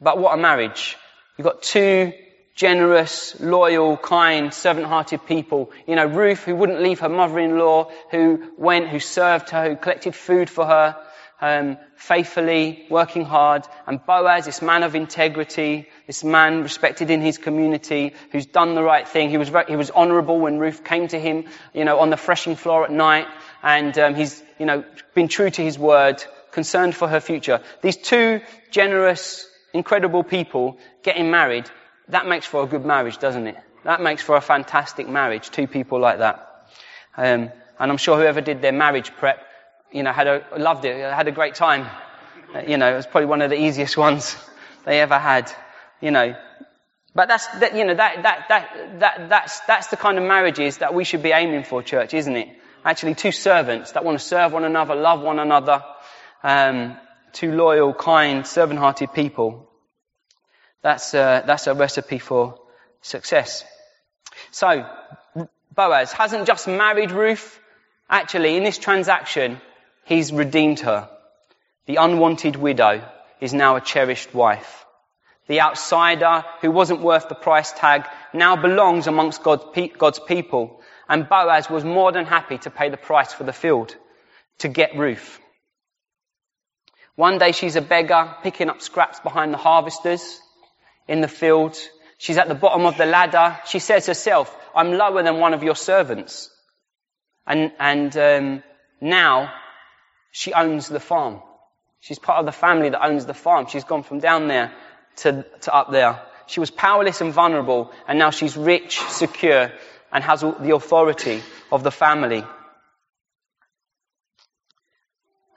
but 0.02 0.18
what 0.18 0.34
a 0.34 0.42
marriage. 0.42 0.98
You've 1.38 1.46
got 1.46 1.62
two 1.62 2.14
generous, 2.56 3.40
loyal, 3.40 3.98
kind, 3.98 4.52
servant-hearted 4.52 5.28
people. 5.28 5.72
You 5.86 5.96
know, 5.96 6.08
Ruth, 6.08 6.44
who 6.44 6.56
wouldn't 6.56 6.82
leave 6.82 7.00
her 7.02 7.10
mother-in-law, 7.10 7.92
who 8.10 8.52
went, 8.58 8.90
who 8.90 9.00
served 9.00 9.52
her, 9.52 9.70
who 9.70 9.76
collected 9.76 10.16
food 10.16 10.50
for 10.50 10.66
her, 10.66 10.98
um, 11.40 11.78
faithfully, 11.96 12.86
working 12.90 13.24
hard, 13.24 13.68
and 13.86 14.04
Boaz, 14.04 14.46
this 14.46 14.62
man 14.62 14.84
of 14.84 14.96
integrity, 14.96 15.88
this 16.08 16.24
man 16.24 16.64
respected 16.64 17.12
in 17.12 17.22
his 17.22 17.38
community, 17.38 18.14
who's 18.32 18.48
done 18.48 18.74
the 18.74 18.84
right 18.84 19.08
thing. 19.08 19.30
He 19.30 19.38
was 19.38 19.50
very, 19.50 19.66
he 19.68 19.76
was 19.76 19.92
honourable 19.92 20.40
when 20.40 20.58
Ruth 20.58 20.84
came 20.84 21.08
to 21.10 21.20
him, 21.20 21.46
you 21.74 21.86
know, 21.86 22.00
on 22.00 22.10
the 22.10 22.18
threshing 22.18 22.56
floor 22.56 22.86
at 22.86 22.92
night, 22.92 23.28
and 23.62 23.98
um, 24.00 24.16
he's, 24.16 24.42
you 24.58 24.66
know, 24.66 24.84
been 25.14 25.28
true 25.28 25.50
to 25.50 25.62
his 25.62 25.78
word, 25.78 26.24
concerned 26.52 26.96
for 26.96 27.08
her 27.08 27.20
future. 27.20 27.62
These 27.82 27.98
two 27.98 28.42
generous, 28.72 29.48
incredible 29.74 30.24
people 30.24 30.80
getting 31.04 31.30
married, 31.30 31.70
that 32.10 32.26
makes 32.26 32.46
for 32.46 32.64
a 32.64 32.68
good 32.68 32.86
marriage, 32.86 33.20
doesn't 33.20 33.46
it? 33.48 33.58
That 33.84 34.02
makes 34.02 34.24
for 34.24 34.36
a 34.36 34.42
fantastic 34.42 35.08
marriage. 35.08 35.50
Two 35.50 35.68
people 35.68 36.00
like 36.00 36.18
that. 36.20 36.68
Um, 37.16 37.52
and 37.80 37.92
I'm 37.92 37.98
sure 37.98 38.18
whoever 38.18 38.42
did 38.42 38.62
their 38.62 38.72
marriage 38.72 39.12
prep 39.16 39.47
you 39.92 40.04
know, 40.04 40.12
had 40.12 40.28
a, 40.28 40.46
loved 40.58 40.86
it, 40.86 40.98
had 40.98 41.28
a 41.28 41.32
great 41.32 41.56
time. 41.56 41.88
Uh, 42.54 42.62
you 42.68 42.78
know, 42.78 42.92
it 42.92 42.96
was 42.96 43.06
probably 43.06 43.28
one 43.28 43.42
of 43.42 43.50
the 43.50 43.62
easiest 43.62 43.98
ones 44.08 44.36
they 44.86 45.00
ever 45.02 45.18
had. 45.18 45.52
You 46.02 46.12
know, 46.12 46.36
But 47.18 47.30
that's, 47.30 47.48
that, 47.60 47.76
you 47.76 47.84
know, 47.84 47.96
that, 47.96 48.22
that, 48.22 48.46
that, 48.50 49.00
that, 49.00 49.30
that's, 49.30 49.60
that's 49.62 49.88
the 49.88 49.98
kind 49.98 50.20
of 50.20 50.24
marriages 50.24 50.78
that 50.78 50.94
we 50.94 51.04
should 51.04 51.24
be 51.24 51.32
aiming 51.32 51.64
for, 51.64 51.82
church, 51.82 52.14
isn't 52.14 52.36
it? 52.36 52.50
Actually, 52.86 53.16
two 53.16 53.32
servants 53.32 53.94
that 53.94 54.06
want 54.06 54.20
to 54.20 54.24
serve 54.24 54.54
one 54.54 54.64
another, 54.64 54.94
love 54.94 55.22
one 55.22 55.40
another, 55.40 55.84
um, 56.44 56.96
two 57.34 57.52
loyal, 57.54 57.92
kind, 57.92 58.46
servant-hearted 58.46 59.14
people. 59.14 59.68
That's, 60.84 61.12
uh, 61.16 61.42
that's 61.48 61.66
a 61.66 61.74
recipe 61.74 62.20
for 62.20 62.60
success. 63.02 63.64
So, 64.52 64.88
Boaz 65.74 66.12
hasn't 66.12 66.46
just 66.46 66.68
married 66.68 67.10
Ruth. 67.10 67.60
Actually, 68.08 68.58
in 68.58 68.64
this 68.64 68.78
transaction, 68.78 69.60
he's 70.08 70.32
redeemed 70.32 70.80
her. 70.80 71.10
The 71.86 71.98
unwanted 71.98 72.56
widow 72.56 73.08
is 73.40 73.54
now 73.54 73.76
a 73.76 73.82
cherished 73.82 74.34
wife. 74.34 74.86
The 75.48 75.62
outsider 75.62 76.44
who 76.62 76.72
wasn't 76.72 77.02
worth 77.02 77.30
the 77.30 77.36
price 77.36 77.72
tag 77.72 78.06
now 78.34 78.56
belongs 78.56 79.08
amongst 79.08 79.44
God's 79.44 80.20
people. 80.20 80.82
And 81.08 81.30
Boaz 81.30 81.70
was 81.70 81.86
more 81.86 82.12
than 82.12 82.26
happy 82.26 82.58
to 82.60 82.70
pay 82.70 82.90
the 82.90 82.98
price 82.98 83.34
for 83.34 83.44
the 83.44 83.54
field 83.54 83.96
to 84.60 84.68
get 84.68 84.98
Ruth. 84.98 85.40
One 87.16 87.38
day 87.38 87.52
she's 87.52 87.76
a 87.76 87.82
beggar 87.82 88.36
picking 88.44 88.70
up 88.70 88.82
scraps 88.82 89.20
behind 89.20 89.54
the 89.54 89.58
harvesters 89.58 90.40
in 91.08 91.22
the 91.22 91.28
field. 91.28 91.78
She's 92.18 92.38
at 92.38 92.48
the 92.48 92.56
bottom 92.56 92.86
of 92.86 92.98
the 92.98 93.06
ladder. 93.06 93.58
She 93.66 93.80
says 93.80 94.06
herself, 94.08 94.56
I'm 94.76 94.92
lower 94.94 95.24
than 95.24 95.40
one 95.40 95.54
of 95.54 95.64
your 95.64 95.76
servants. 95.76 96.50
And, 97.46 97.72
and 97.80 98.18
um, 98.18 98.64
now 99.00 99.54
she 100.38 100.54
owns 100.54 100.88
the 100.88 101.00
farm. 101.00 101.42
She's 102.00 102.20
part 102.20 102.38
of 102.38 102.46
the 102.46 102.52
family 102.52 102.90
that 102.90 103.04
owns 103.04 103.26
the 103.26 103.34
farm. 103.34 103.66
She's 103.66 103.84
gone 103.84 104.04
from 104.04 104.20
down 104.20 104.48
there 104.48 104.72
to, 105.24 105.44
to 105.62 105.76
up 105.76 105.92
there. 105.92 106.22
She 106.46 106.60
was 106.60 106.70
powerless 106.70 107.22
and 107.22 107.34
vulnerable, 107.34 107.92
and 108.08 108.20
now 108.20 108.30
she's 108.30 108.56
rich, 108.56 109.00
secure, 109.10 109.72
and 110.12 110.24
has 110.24 110.42
the 110.42 110.76
authority 110.76 111.42
of 111.72 111.82
the 111.82 111.90
family. 111.90 112.44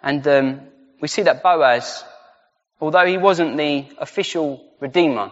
And 0.03 0.27
um, 0.27 0.61
we 1.03 1.09
see 1.09 1.25
that 1.25 1.43
Boaz, 1.43 2.03
although 2.81 3.05
he 3.05 3.19
wasn't 3.19 3.59
the 3.59 3.85
official 3.99 4.65
redeemer, 4.81 5.31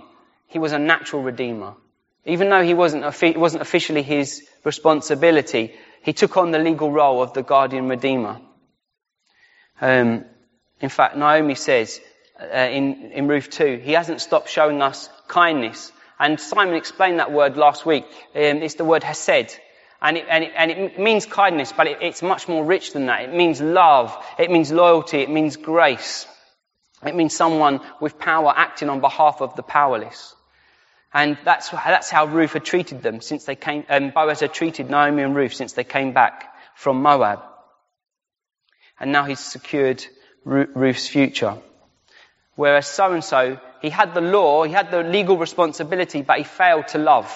he 0.48 0.58
was 0.58 0.72
a 0.72 0.78
natural 0.78 1.22
redeemer. 1.22 1.72
Even 2.26 2.50
though 2.50 2.62
he 2.62 2.74
wasn't, 2.74 3.22
it 3.22 3.40
wasn't 3.40 3.62
officially 3.62 4.02
his 4.02 4.46
responsibility, 4.62 5.72
he 6.02 6.12
took 6.12 6.36
on 6.36 6.50
the 6.50 6.58
legal 6.58 6.92
role 6.92 7.22
of 7.22 7.32
the 7.32 7.42
guardian 7.42 7.88
redeemer. 7.88 8.42
Um, 9.80 10.24
in 10.80 10.88
fact, 10.88 11.16
Naomi 11.16 11.54
says 11.54 12.00
uh, 12.40 12.56
in, 12.56 13.12
in 13.12 13.28
Ruth 13.28 13.50
2, 13.50 13.80
he 13.82 13.92
hasn't 13.92 14.20
stopped 14.20 14.48
showing 14.48 14.80
us 14.82 15.08
kindness. 15.26 15.92
And 16.18 16.40
Simon 16.40 16.74
explained 16.74 17.20
that 17.20 17.32
word 17.32 17.56
last 17.56 17.86
week. 17.86 18.04
Um, 18.34 18.62
it's 18.62 18.74
the 18.74 18.84
word 18.84 19.02
hesed. 19.02 19.58
And 20.00 20.16
it, 20.16 20.26
and 20.28 20.44
it, 20.44 20.52
and 20.56 20.70
it 20.70 20.98
means 20.98 21.26
kindness, 21.26 21.72
but 21.76 21.88
it, 21.88 21.98
it's 22.02 22.22
much 22.22 22.48
more 22.48 22.64
rich 22.64 22.92
than 22.92 23.06
that. 23.06 23.22
It 23.22 23.34
means 23.34 23.60
love. 23.60 24.16
It 24.38 24.50
means 24.50 24.70
loyalty. 24.70 25.18
It 25.18 25.30
means 25.30 25.56
grace. 25.56 26.26
It 27.04 27.14
means 27.14 27.34
someone 27.34 27.80
with 28.00 28.18
power 28.18 28.52
acting 28.56 28.88
on 28.88 29.00
behalf 29.00 29.40
of 29.40 29.56
the 29.56 29.62
powerless. 29.62 30.34
And 31.12 31.38
that's, 31.44 31.70
that's 31.70 32.10
how 32.10 32.26
Ruth 32.26 32.52
had 32.52 32.64
treated 32.64 33.02
them 33.02 33.20
since 33.20 33.44
they 33.44 33.56
came, 33.56 33.84
um, 33.88 34.10
Boaz 34.10 34.40
had 34.40 34.52
treated 34.52 34.90
Naomi 34.90 35.22
and 35.22 35.34
Ruth 35.34 35.54
since 35.54 35.72
they 35.72 35.84
came 35.84 36.12
back 36.12 36.54
from 36.76 37.02
Moab. 37.02 37.40
And 39.00 39.12
now 39.12 39.24
he's 39.24 39.40
secured 39.40 40.04
Ruth's 40.44 41.08
future. 41.08 41.56
Whereas 42.56 42.86
so 42.86 43.12
and 43.12 43.22
so, 43.22 43.60
he 43.80 43.90
had 43.90 44.14
the 44.14 44.20
law, 44.20 44.64
he 44.64 44.72
had 44.72 44.90
the 44.90 45.02
legal 45.02 45.36
responsibility, 45.36 46.22
but 46.22 46.38
he 46.38 46.44
failed 46.44 46.88
to 46.88 46.98
love. 46.98 47.32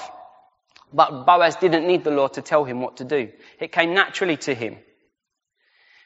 But 0.92 1.24
Boaz 1.24 1.56
didn't 1.56 1.86
need 1.86 2.04
the 2.04 2.10
law 2.10 2.28
to 2.28 2.42
tell 2.42 2.64
him 2.64 2.80
what 2.80 2.96
to 2.96 3.04
do. 3.04 3.30
It 3.60 3.72
came 3.72 3.94
naturally 3.94 4.36
to 4.38 4.54
him. 4.54 4.78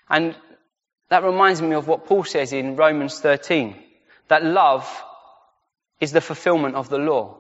And 0.09 0.37
that 1.09 1.25
reminds 1.25 1.63
me 1.63 1.75
of 1.75 1.89
what 1.89 2.07
Paul 2.07 2.25
says 2.25 2.53
in 2.53 2.77
Romans 2.77 3.19
13, 3.21 3.77
that 4.29 4.45
love 4.45 4.87
is 6.01 6.13
the 6.13 6.21
fulfillment 6.21 6.75
of 6.75 6.89
the 6.89 6.99
law. 6.99 7.39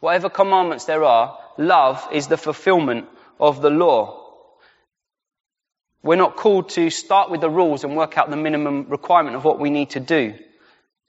Whatever 0.00 0.28
commandments 0.28 0.84
there 0.84 1.04
are, 1.04 1.38
love 1.56 2.06
is 2.12 2.26
the 2.28 2.36
fulfillment 2.36 3.06
of 3.40 3.62
the 3.62 3.70
law. 3.70 4.27
We're 6.02 6.16
not 6.16 6.36
called 6.36 6.70
to 6.70 6.90
start 6.90 7.30
with 7.30 7.40
the 7.40 7.50
rules 7.50 7.84
and 7.84 7.96
work 7.96 8.16
out 8.16 8.30
the 8.30 8.36
minimum 8.36 8.86
requirement 8.88 9.36
of 9.36 9.44
what 9.44 9.58
we 9.58 9.70
need 9.70 9.90
to 9.90 10.00
do 10.00 10.34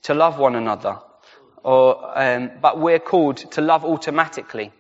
to 0.04 0.14
love 0.14 0.40
one 0.40 0.56
another. 0.56 1.00
Or, 1.64 2.18
um, 2.18 2.52
but 2.62 2.80
we're 2.80 3.00
called 3.00 3.38
to 3.52 3.62
love 3.62 3.86
automatically. 3.86 4.72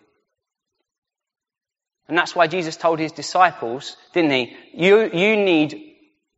And 2.07 2.17
that's 2.17 2.35
why 2.35 2.47
Jesus 2.47 2.75
told 2.75 2.97
his 2.97 3.11
disciples, 3.11 3.95
didn't 4.13 4.31
he? 4.31 4.57
You, 4.73 5.11
you 5.13 5.35
need 5.37 5.95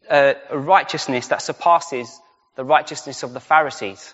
uh, 0.10 0.34
a 0.50 0.58
righteousness 0.58 1.30
that 1.30 1.42
surpasses 1.42 2.20
the 2.58 2.66
righteousness 2.66 3.24
of 3.24 3.32
the 3.34 3.40
Pharisees. 3.40 4.14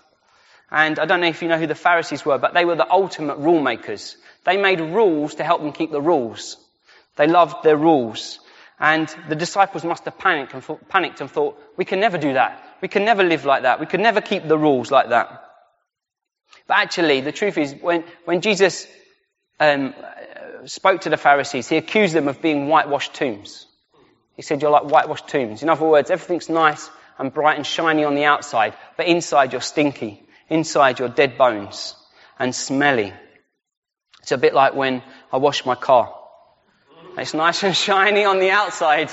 And 0.70 0.98
I 0.98 1.06
don't 1.06 1.20
know 1.20 1.26
if 1.28 1.42
you 1.42 1.48
know 1.48 1.58
who 1.58 1.66
the 1.66 1.74
Pharisees 1.74 2.24
were, 2.24 2.38
but 2.38 2.54
they 2.54 2.64
were 2.64 2.76
the 2.76 2.90
ultimate 2.90 3.38
rule 3.38 3.60
makers. 3.60 4.16
They 4.44 4.56
made 4.56 4.80
rules 4.80 5.36
to 5.36 5.44
help 5.44 5.60
them 5.62 5.72
keep 5.72 5.90
the 5.90 6.00
rules. 6.00 6.56
They 7.16 7.26
loved 7.26 7.64
their 7.64 7.76
rules. 7.76 8.38
And 8.80 9.12
the 9.28 9.34
disciples 9.34 9.84
must 9.84 10.04
have 10.04 10.18
panicked 10.18 10.54
and, 10.54 10.62
thought, 10.62 10.88
panicked 10.88 11.20
and 11.20 11.30
thought, 11.30 11.60
we 11.76 11.84
can 11.84 11.98
never 12.00 12.18
do 12.18 12.34
that. 12.34 12.62
We 12.80 12.88
can 12.88 13.04
never 13.04 13.24
live 13.24 13.44
like 13.44 13.62
that. 13.62 13.80
We 13.80 13.86
can 13.86 14.02
never 14.02 14.20
keep 14.20 14.46
the 14.46 14.58
rules 14.58 14.90
like 14.90 15.08
that. 15.08 15.44
But 16.66 16.78
actually, 16.78 17.20
the 17.20 17.32
truth 17.32 17.58
is, 17.58 17.74
when, 17.80 18.04
when 18.24 18.40
Jesus 18.40 18.86
um, 19.58 19.94
spoke 20.66 21.02
to 21.02 21.10
the 21.10 21.16
Pharisees, 21.16 21.68
he 21.68 21.76
accused 21.76 22.14
them 22.14 22.28
of 22.28 22.40
being 22.40 22.68
whitewashed 22.68 23.14
tombs. 23.14 23.66
He 24.36 24.42
said, 24.42 24.62
you're 24.62 24.70
like 24.70 24.84
whitewashed 24.84 25.26
tombs. 25.26 25.62
In 25.62 25.68
other 25.68 25.86
words, 25.86 26.10
everything's 26.10 26.48
nice 26.48 26.88
and 27.18 27.34
bright 27.34 27.56
and 27.56 27.66
shiny 27.66 28.04
on 28.04 28.14
the 28.14 28.24
outside, 28.24 28.74
but 28.96 29.06
inside 29.06 29.52
you're 29.52 29.60
stinky. 29.60 30.22
Inside 30.48 31.00
you're 31.00 31.08
dead 31.08 31.36
bones 31.36 31.96
and 32.38 32.54
smelly. 32.54 33.12
It's 34.22 34.32
a 34.32 34.38
bit 34.38 34.54
like 34.54 34.74
when 34.74 35.02
I 35.32 35.38
wash 35.38 35.66
my 35.66 35.74
car. 35.74 36.14
It's 37.18 37.34
nice 37.34 37.64
and 37.64 37.76
shiny 37.88 38.24
on 38.24 38.38
the 38.38 38.50
outside, 38.50 39.10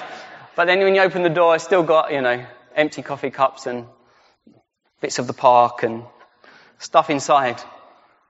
but 0.55 0.65
then 0.65 0.79
when 0.79 0.93
you 0.95 1.01
open 1.01 1.23
the 1.23 1.29
door, 1.29 1.55
it's 1.55 1.63
still 1.63 1.83
got, 1.83 2.11
you 2.13 2.21
know, 2.21 2.45
empty 2.75 3.01
coffee 3.01 3.31
cups 3.31 3.65
and 3.65 3.85
bits 5.01 5.17
of 5.17 5.27
the 5.27 5.33
park 5.33 5.83
and 5.83 6.03
stuff 6.77 7.09
inside. 7.09 7.61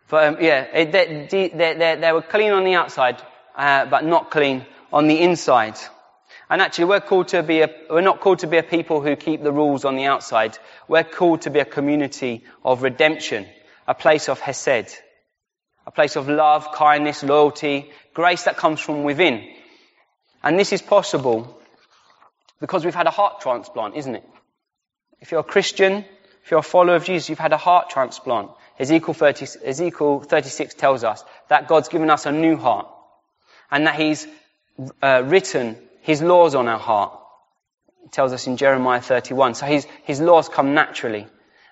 But 0.09 0.23
um, 0.25 0.37
yeah, 0.39 0.61
it, 0.61 0.91
they, 0.91 1.27
they, 1.29 1.49
they, 1.49 1.97
they, 1.99 2.11
were 2.11 2.21
clean 2.21 2.51
on 2.51 2.63
the 2.63 2.75
outside, 2.75 3.21
uh, 3.55 3.85
but 3.85 4.05
not 4.05 4.31
clean 4.31 4.65
on 4.93 5.07
the 5.07 5.19
inside. 5.19 5.75
And 6.49 6.61
actually, 6.61 6.85
we're 6.85 7.01
called 7.01 7.29
to 7.29 7.41
be 7.41 7.61
a, 7.61 7.69
we're 7.89 8.01
not 8.01 8.19
called 8.19 8.39
to 8.39 8.47
be 8.47 8.57
a 8.57 8.63
people 8.63 9.01
who 9.01 9.15
keep 9.15 9.41
the 9.41 9.51
rules 9.51 9.83
on 9.83 9.95
the 9.95 10.05
outside. 10.05 10.57
We're 10.87 11.03
called 11.03 11.41
to 11.41 11.49
be 11.49 11.59
a 11.59 11.65
community 11.65 12.43
of 12.63 12.83
redemption, 12.83 13.47
a 13.87 13.95
place 13.95 14.29
of 14.29 14.39
hesed, 14.39 14.95
a 15.87 15.91
place 15.91 16.15
of 16.15 16.29
love, 16.29 16.71
kindness, 16.71 17.23
loyalty, 17.23 17.89
grace 18.13 18.43
that 18.43 18.57
comes 18.57 18.79
from 18.79 19.03
within. 19.03 19.54
And 20.45 20.59
this 20.59 20.71
is 20.71 20.81
possible 20.81 21.59
because 22.61 22.85
we've 22.85 22.95
had 22.95 23.07
a 23.07 23.11
heart 23.11 23.41
transplant, 23.41 23.95
isn't 23.95 24.15
it? 24.15 24.23
If 25.19 25.31
you're 25.31 25.39
a 25.39 25.43
Christian, 25.43 26.05
if 26.43 26.51
you're 26.51 26.59
a 26.59 26.63
follower 26.63 26.95
of 26.95 27.03
Jesus, 27.03 27.27
you've 27.29 27.39
had 27.39 27.51
a 27.51 27.57
heart 27.57 27.89
transplant. 27.89 28.51
Ezekiel, 28.77 29.15
30, 29.15 29.47
Ezekiel 29.65 30.19
36 30.19 30.75
tells 30.75 31.03
us 31.03 31.23
that 31.49 31.67
God's 31.67 31.87
given 31.87 32.11
us 32.11 32.27
a 32.27 32.31
new 32.31 32.57
heart 32.57 32.87
and 33.71 33.87
that 33.87 33.95
He's 33.95 34.27
uh, 35.01 35.23
written 35.25 35.77
His 36.01 36.21
laws 36.21 36.53
on 36.53 36.67
our 36.67 36.79
heart. 36.79 37.19
It 38.05 38.11
tells 38.11 38.31
us 38.31 38.45
in 38.45 38.57
Jeremiah 38.57 39.01
31. 39.01 39.55
So 39.55 39.65
His, 39.65 39.87
His 40.03 40.21
laws 40.21 40.47
come 40.47 40.75
naturally. 40.75 41.25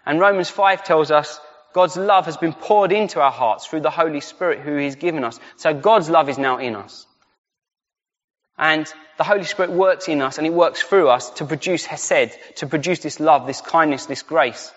And 0.03 0.19
Romans 0.19 0.49
5 0.49 0.83
tells 0.83 1.12
us 1.12 1.39
God's 1.73 1.95
love 1.95 2.25
has 2.25 2.38
been 2.38 2.53
poured 2.53 2.91
into 2.91 3.21
our 3.21 3.31
hearts 3.31 3.67
through 3.67 3.81
the 3.81 3.91
Holy 3.91 4.21
Spirit 4.21 4.62
who 4.62 4.77
He's 4.77 4.95
given 4.95 5.23
us. 5.23 5.39
So 5.57 5.75
God's 5.75 6.09
love 6.09 6.27
is 6.27 6.39
now 6.39 6.57
in 6.57 6.75
us. 6.75 7.05
And 8.57 8.91
the 9.17 9.23
Holy 9.23 9.43
Spirit 9.43 9.71
works 9.71 10.07
in 10.07 10.21
us 10.21 10.37
and 10.37 10.45
it 10.45 10.53
works 10.53 10.81
through 10.81 11.09
us 11.09 11.29
to 11.31 11.45
produce 11.45 11.85
Hesed, 11.85 12.37
to 12.57 12.67
produce 12.67 12.99
this 12.99 13.19
love, 13.19 13.47
this 13.47 13.61
kindness, 13.61 14.05
this 14.05 14.21
grace. 14.21 14.71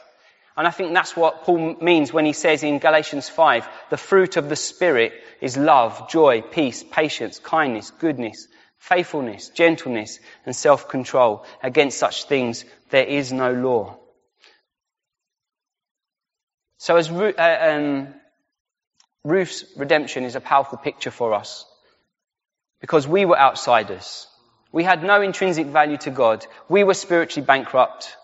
And 0.56 0.66
I 0.66 0.70
think 0.70 0.94
that's 0.94 1.14
what 1.14 1.42
Paul 1.42 1.76
means 1.82 2.12
when 2.12 2.24
he 2.24 2.32
says 2.32 2.62
in 2.62 2.78
Galatians 2.78 3.28
5, 3.28 3.68
the 3.90 3.98
fruit 3.98 4.38
of 4.38 4.48
the 4.48 4.56
Spirit 4.56 5.12
is 5.42 5.58
love, 5.58 6.08
joy, 6.08 6.40
peace, 6.40 6.82
patience, 6.82 7.38
kindness, 7.38 7.90
goodness, 7.90 8.48
faithfulness, 8.78 9.50
gentleness, 9.50 10.18
and 10.46 10.56
self-control. 10.56 11.44
Against 11.62 11.98
such 11.98 12.24
things 12.24 12.64
there 12.88 13.04
is 13.04 13.32
no 13.32 13.52
law. 13.52 13.98
So 16.78 16.96
as 16.96 17.10
uh, 17.10 17.32
um, 17.38 18.14
Ruth's 19.24 19.64
redemption 19.76 20.24
is 20.24 20.36
a 20.36 20.40
powerful 20.40 20.78
picture 20.78 21.10
for 21.10 21.34
us 21.34 21.66
because 22.80 23.06
we 23.06 23.24
were 23.24 23.38
outsiders. 23.38 24.26
We 24.72 24.84
had 24.84 25.02
no 25.02 25.22
intrinsic 25.22 25.66
value 25.68 25.96
to 25.98 26.10
God. 26.10 26.46
We 26.68 26.84
were 26.84 26.94
spiritually 26.94 27.46
bankrupt. 27.46 28.16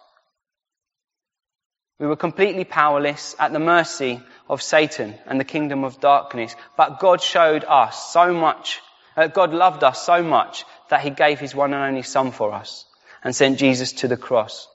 We 1.98 2.06
were 2.06 2.16
completely 2.16 2.64
powerless 2.64 3.36
at 3.38 3.52
the 3.52 3.60
mercy 3.60 4.20
of 4.48 4.60
Satan 4.60 5.14
and 5.26 5.38
the 5.38 5.44
kingdom 5.44 5.84
of 5.84 6.00
darkness. 6.00 6.54
But 6.76 6.98
God 6.98 7.20
showed 7.20 7.64
us 7.64 8.12
so 8.12 8.34
much, 8.34 8.80
uh, 9.16 9.28
God 9.28 9.54
loved 9.54 9.84
us 9.84 10.04
so 10.04 10.22
much 10.22 10.64
that 10.90 11.02
he 11.02 11.10
gave 11.10 11.38
his 11.38 11.54
one 11.54 11.72
and 11.72 11.84
only 11.84 12.02
son 12.02 12.32
for 12.32 12.52
us 12.52 12.84
and 13.22 13.34
sent 13.34 13.58
Jesus 13.58 13.92
to 13.94 14.08
the 14.08 14.16
cross. 14.16 14.68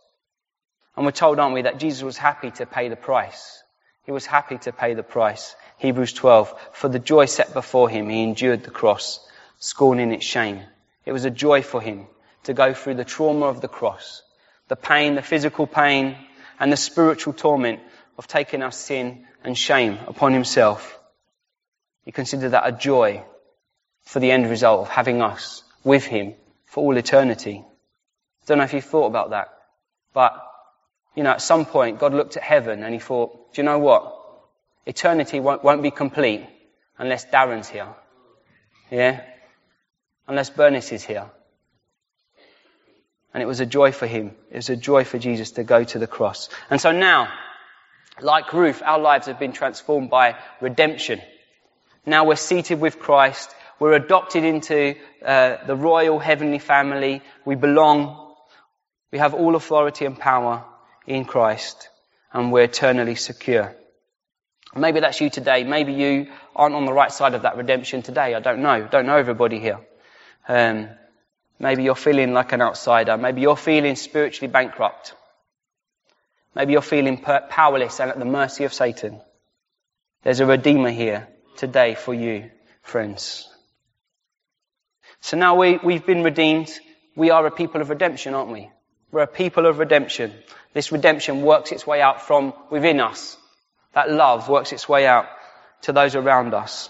And 0.96 1.06
we're 1.06 1.12
told, 1.12 1.38
aren't 1.38 1.54
we, 1.54 1.64
that 1.64 1.80
Jesus 1.80 2.02
was 2.02 2.18
happy 2.18 2.52
to 2.52 2.66
pay 2.66 2.90
the 2.90 2.96
price. 2.96 3.62
He 4.06 4.12
was 4.12 4.26
happy 4.26 4.58
to 4.60 4.72
pay 4.72 4.94
the 4.94 5.04
price. 5.04 5.56
Hebrews 5.78 6.14
12. 6.14 6.54
For 6.72 6.88
the 6.88 6.98
joy 6.98 7.26
set 7.26 7.54
before 7.54 7.90
him, 7.90 8.10
he 8.10 8.24
endured 8.24 8.64
the 8.64 8.72
cross, 8.72 9.20
scorning 9.60 10.12
its 10.12 10.26
shame. 10.26 10.62
It 11.06 11.12
was 11.12 11.26
a 11.26 11.30
joy 11.30 11.62
for 11.62 11.82
him 11.82 12.08
to 12.44 12.54
go 12.54 12.74
through 12.74 12.96
the 12.96 13.06
trauma 13.06 13.48
of 13.48 13.62
the 13.62 13.68
cross, 13.68 14.22
the 14.68 14.76
pain, 14.76 15.16
the 15.16 15.22
physical 15.22 15.68
pain, 15.68 16.16
and 16.60 16.72
the 16.72 16.78
spiritual 16.78 17.34
torment 17.34 17.80
of 18.18 18.28
taking 18.28 18.64
our 18.64 18.72
sin 18.72 19.26
and 19.44 19.58
shame 19.58 19.98
upon 20.08 20.34
himself. 20.34 21.00
He 22.04 22.12
considered 22.12 22.50
that 22.50 22.68
a 22.68 22.72
joy 22.72 23.24
for 24.04 24.20
the 24.20 24.32
end 24.32 24.50
result 24.50 24.82
of 24.82 24.90
having 24.90 25.22
us 25.22 25.64
with 25.84 26.06
him 26.06 26.34
for 26.66 26.84
all 26.84 26.98
eternity. 26.98 27.64
Don't 28.46 28.60
know 28.60 28.64
if 28.64 28.74
you've 28.74 28.84
thought 28.84 29.08
about 29.08 29.32
that, 29.32 29.50
but 30.14 30.44
you 31.16 31.24
know, 31.24 31.32
at 31.32 31.42
some 31.42 31.66
point, 31.66 32.00
God 32.00 32.14
looked 32.14 32.38
at 32.38 32.44
heaven 32.44 32.84
and 32.84 32.94
he 32.94 33.00
thought, 33.00 33.54
do 33.54 33.62
you 33.62 33.66
know 33.66 33.80
what? 33.80 34.14
Eternity 34.86 35.40
won't, 35.40 35.64
won't 35.64 35.82
be 35.82 35.90
complete 35.90 36.46
unless 36.98 37.26
Darren's 37.26 37.68
here. 37.68 37.88
Yeah? 38.92 39.22
Unless 40.28 40.52
Bernice 40.52 40.92
is 40.92 41.04
here. 41.04 41.30
And 43.34 43.44
it 43.44 43.46
was 43.46 43.60
a 43.60 43.66
joy 43.66 43.92
for 43.92 44.08
him. 44.08 44.36
It 44.52 44.58
was 44.58 44.70
a 44.70 44.76
joy 44.76 45.04
for 45.04 45.20
Jesus 45.20 45.52
to 45.52 45.64
go 45.64 45.84
to 45.84 46.00
the 46.00 46.08
cross. 46.08 46.50
And 46.70 46.82
so 46.82 46.92
now, 46.92 47.30
like 48.22 48.52
Ruth, 48.54 48.82
our 48.84 49.00
lives 49.00 49.28
have 49.28 49.40
been 49.40 49.54
transformed 49.54 50.10
by 50.10 50.36
redemption. 50.60 51.22
Now 52.06 52.26
we're 52.26 52.36
seated 52.36 52.80
with 52.80 53.00
Christ. 53.00 53.54
We're 53.80 53.94
adopted 53.94 54.44
into 54.44 54.96
uh, 55.24 55.58
the 55.66 55.76
royal 55.76 56.20
heavenly 56.20 56.60
family. 56.60 57.22
We 57.46 57.56
belong. 57.56 58.34
We 59.12 59.20
have 59.20 59.34
all 59.34 59.56
authority 59.56 60.06
and 60.06 60.18
power 60.18 60.66
in 61.06 61.26
Christ 61.26 61.90
and 62.34 62.52
we're 62.52 62.64
eternally 62.64 63.16
secure. 63.16 63.76
Maybe 64.76 65.00
that's 65.00 65.20
you 65.22 65.30
today. 65.30 65.64
Maybe 65.64 65.94
you 65.94 66.28
aren't 66.56 66.76
on 66.76 66.86
the 66.86 66.94
right 66.94 67.12
side 67.12 67.34
of 67.34 67.44
that 67.44 67.58
redemption 67.58 68.02
today. 68.02 68.36
I 68.36 68.40
don't 68.40 68.62
know. 68.62 68.88
Don't 68.88 69.06
know 69.06 69.18
everybody 69.18 69.60
here. 69.60 69.80
Um, 70.48 70.90
maybe 71.60 71.84
you're 71.84 71.96
feeling 71.96 72.34
like 72.34 72.52
an 72.54 72.62
outsider. 72.62 73.18
Maybe 73.18 73.42
you're 73.42 73.58
feeling 73.58 73.96
spiritually 73.96 74.52
bankrupt. 74.52 75.14
Maybe 76.56 76.74
you're 76.74 76.82
feeling 76.82 77.18
powerless 77.18 78.00
and 78.00 78.10
at 78.10 78.20
the 78.20 78.26
mercy 78.26 78.64
of 78.64 78.74
Satan. 78.74 79.22
There's 80.24 80.40
a 80.40 80.46
redeemer 80.46 80.90
here 80.90 81.28
today 81.58 81.96
for 81.96 82.14
you, 82.14 82.50
friends. 82.82 83.48
So 85.22 85.38
now 85.38 85.56
we, 85.56 85.78
we've 85.78 86.06
been 86.06 86.24
redeemed. 86.24 86.72
We 87.16 87.32
are 87.32 87.46
a 87.46 87.52
people 87.52 87.82
of 87.82 87.90
redemption, 87.90 88.34
aren't 88.34 88.52
we? 88.52 88.70
We're 89.12 89.24
a 89.24 89.28
people 89.28 89.66
of 89.66 89.80
redemption. 89.80 90.34
This 90.74 90.92
redemption 90.92 91.42
works 91.42 91.72
its 91.72 91.88
way 91.88 92.02
out 92.02 92.22
from 92.22 92.54
within 92.70 93.00
us. 93.00 93.38
That 93.94 94.12
love 94.12 94.50
works 94.50 94.74
its 94.74 94.88
way 94.88 95.08
out 95.08 95.28
to 95.84 95.94
those 95.94 96.16
around 96.16 96.54
us. 96.54 96.90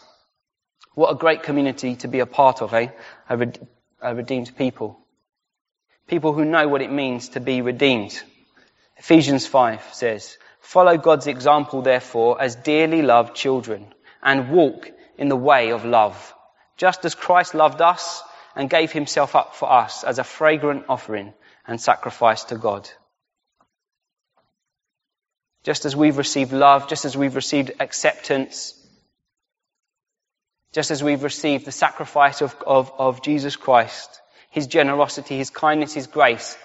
What 0.98 1.12
a 1.12 1.16
great 1.16 1.44
community 1.44 1.96
to 1.98 2.08
be 2.08 2.22
a 2.22 2.26
part 2.26 2.64
of, 2.64 2.74
eh? 2.74 2.88
A, 3.30 3.54
a 4.02 4.16
redeemed 4.16 4.58
people. 4.58 4.98
People 6.08 6.34
who 6.34 6.44
know 6.44 6.68
what 6.68 6.82
it 6.82 6.92
means 6.92 7.30
to 7.30 7.40
be 7.40 7.62
redeemed. 7.62 8.20
Ephesians 8.98 9.46
5 9.46 9.94
says, 9.94 10.40
Follow 10.60 10.98
God's 10.98 11.28
example, 11.28 11.84
therefore, 11.84 12.42
as 12.42 12.56
dearly 12.56 13.04
loved 13.04 13.36
children, 13.36 13.94
and 14.24 14.50
walk 14.50 14.90
in 15.20 15.30
the 15.30 15.36
way 15.36 15.70
of 15.72 15.86
love, 15.86 16.34
just 16.78 17.06
as 17.06 17.14
Christ 17.14 17.54
loved 17.54 17.80
us 17.80 18.24
and 18.56 18.68
gave 18.68 18.92
himself 18.92 19.36
up 19.36 19.54
for 19.54 19.72
us 19.72 20.04
as 20.04 20.18
a 20.18 20.24
fragrant 20.24 20.86
offering 20.90 21.32
and 21.68 21.80
sacrifice 21.80 22.46
to 22.46 22.58
God. 22.58 22.90
Just 25.62 25.86
as 25.86 25.96
we've 25.96 26.18
received 26.18 26.54
love, 26.54 26.90
just 26.90 27.06
as 27.06 27.16
we've 27.16 27.36
received 27.36 27.74
acceptance, 27.80 28.74
just 30.74 30.92
as 30.92 31.04
we've 31.04 31.24
received 31.24 31.66
the 31.66 31.72
sacrifice 31.72 32.42
of, 32.42 32.56
of, 32.66 32.92
of 32.98 33.24
Jesus 33.24 33.56
Christ, 33.56 34.22
His 34.52 34.68
generosity, 34.68 35.38
His 35.38 35.50
kindness, 35.50 35.94
His 35.94 36.08
grace, 36.08 36.58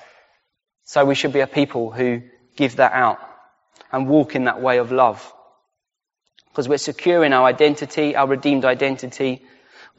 so 0.85 1.05
we 1.05 1.15
should 1.15 1.33
be 1.33 1.41
a 1.41 1.47
people 1.47 1.91
who 1.91 2.23
give 2.57 2.77
that 2.77 2.93
out 2.93 3.19
and 3.91 4.09
walk 4.09 4.35
in 4.35 4.45
that 4.45 4.61
way 4.61 4.79
of 4.79 4.93
love. 4.93 5.33
Because 6.51 6.69
we're 6.69 6.79
secure 6.79 7.25
in 7.25 7.33
our 7.33 7.47
identity, 7.47 8.15
our 8.15 8.27
redeemed 8.27 8.65
identity. 8.65 9.43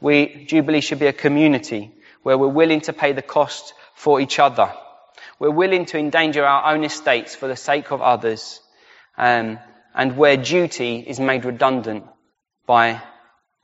We, 0.00 0.44
Jubilee 0.44 0.80
should 0.80 1.00
be 1.00 1.06
a 1.06 1.12
community 1.12 1.92
where 2.22 2.38
we're 2.38 2.48
willing 2.48 2.82
to 2.82 2.92
pay 2.92 3.12
the 3.12 3.22
cost 3.22 3.74
for 3.94 4.20
each 4.20 4.38
other. 4.38 4.72
We're 5.38 5.50
willing 5.50 5.86
to 5.86 5.98
endanger 5.98 6.44
our 6.44 6.74
own 6.74 6.84
estates 6.84 7.34
for 7.34 7.48
the 7.48 7.56
sake 7.56 7.90
of 7.90 8.02
others, 8.02 8.60
um, 9.16 9.58
and 9.94 10.16
where 10.16 10.36
duty 10.36 10.98
is 10.98 11.18
made 11.18 11.44
redundant 11.44 12.04
by 12.66 13.02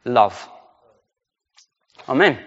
love. 0.04 0.48
Amen. 2.08 2.38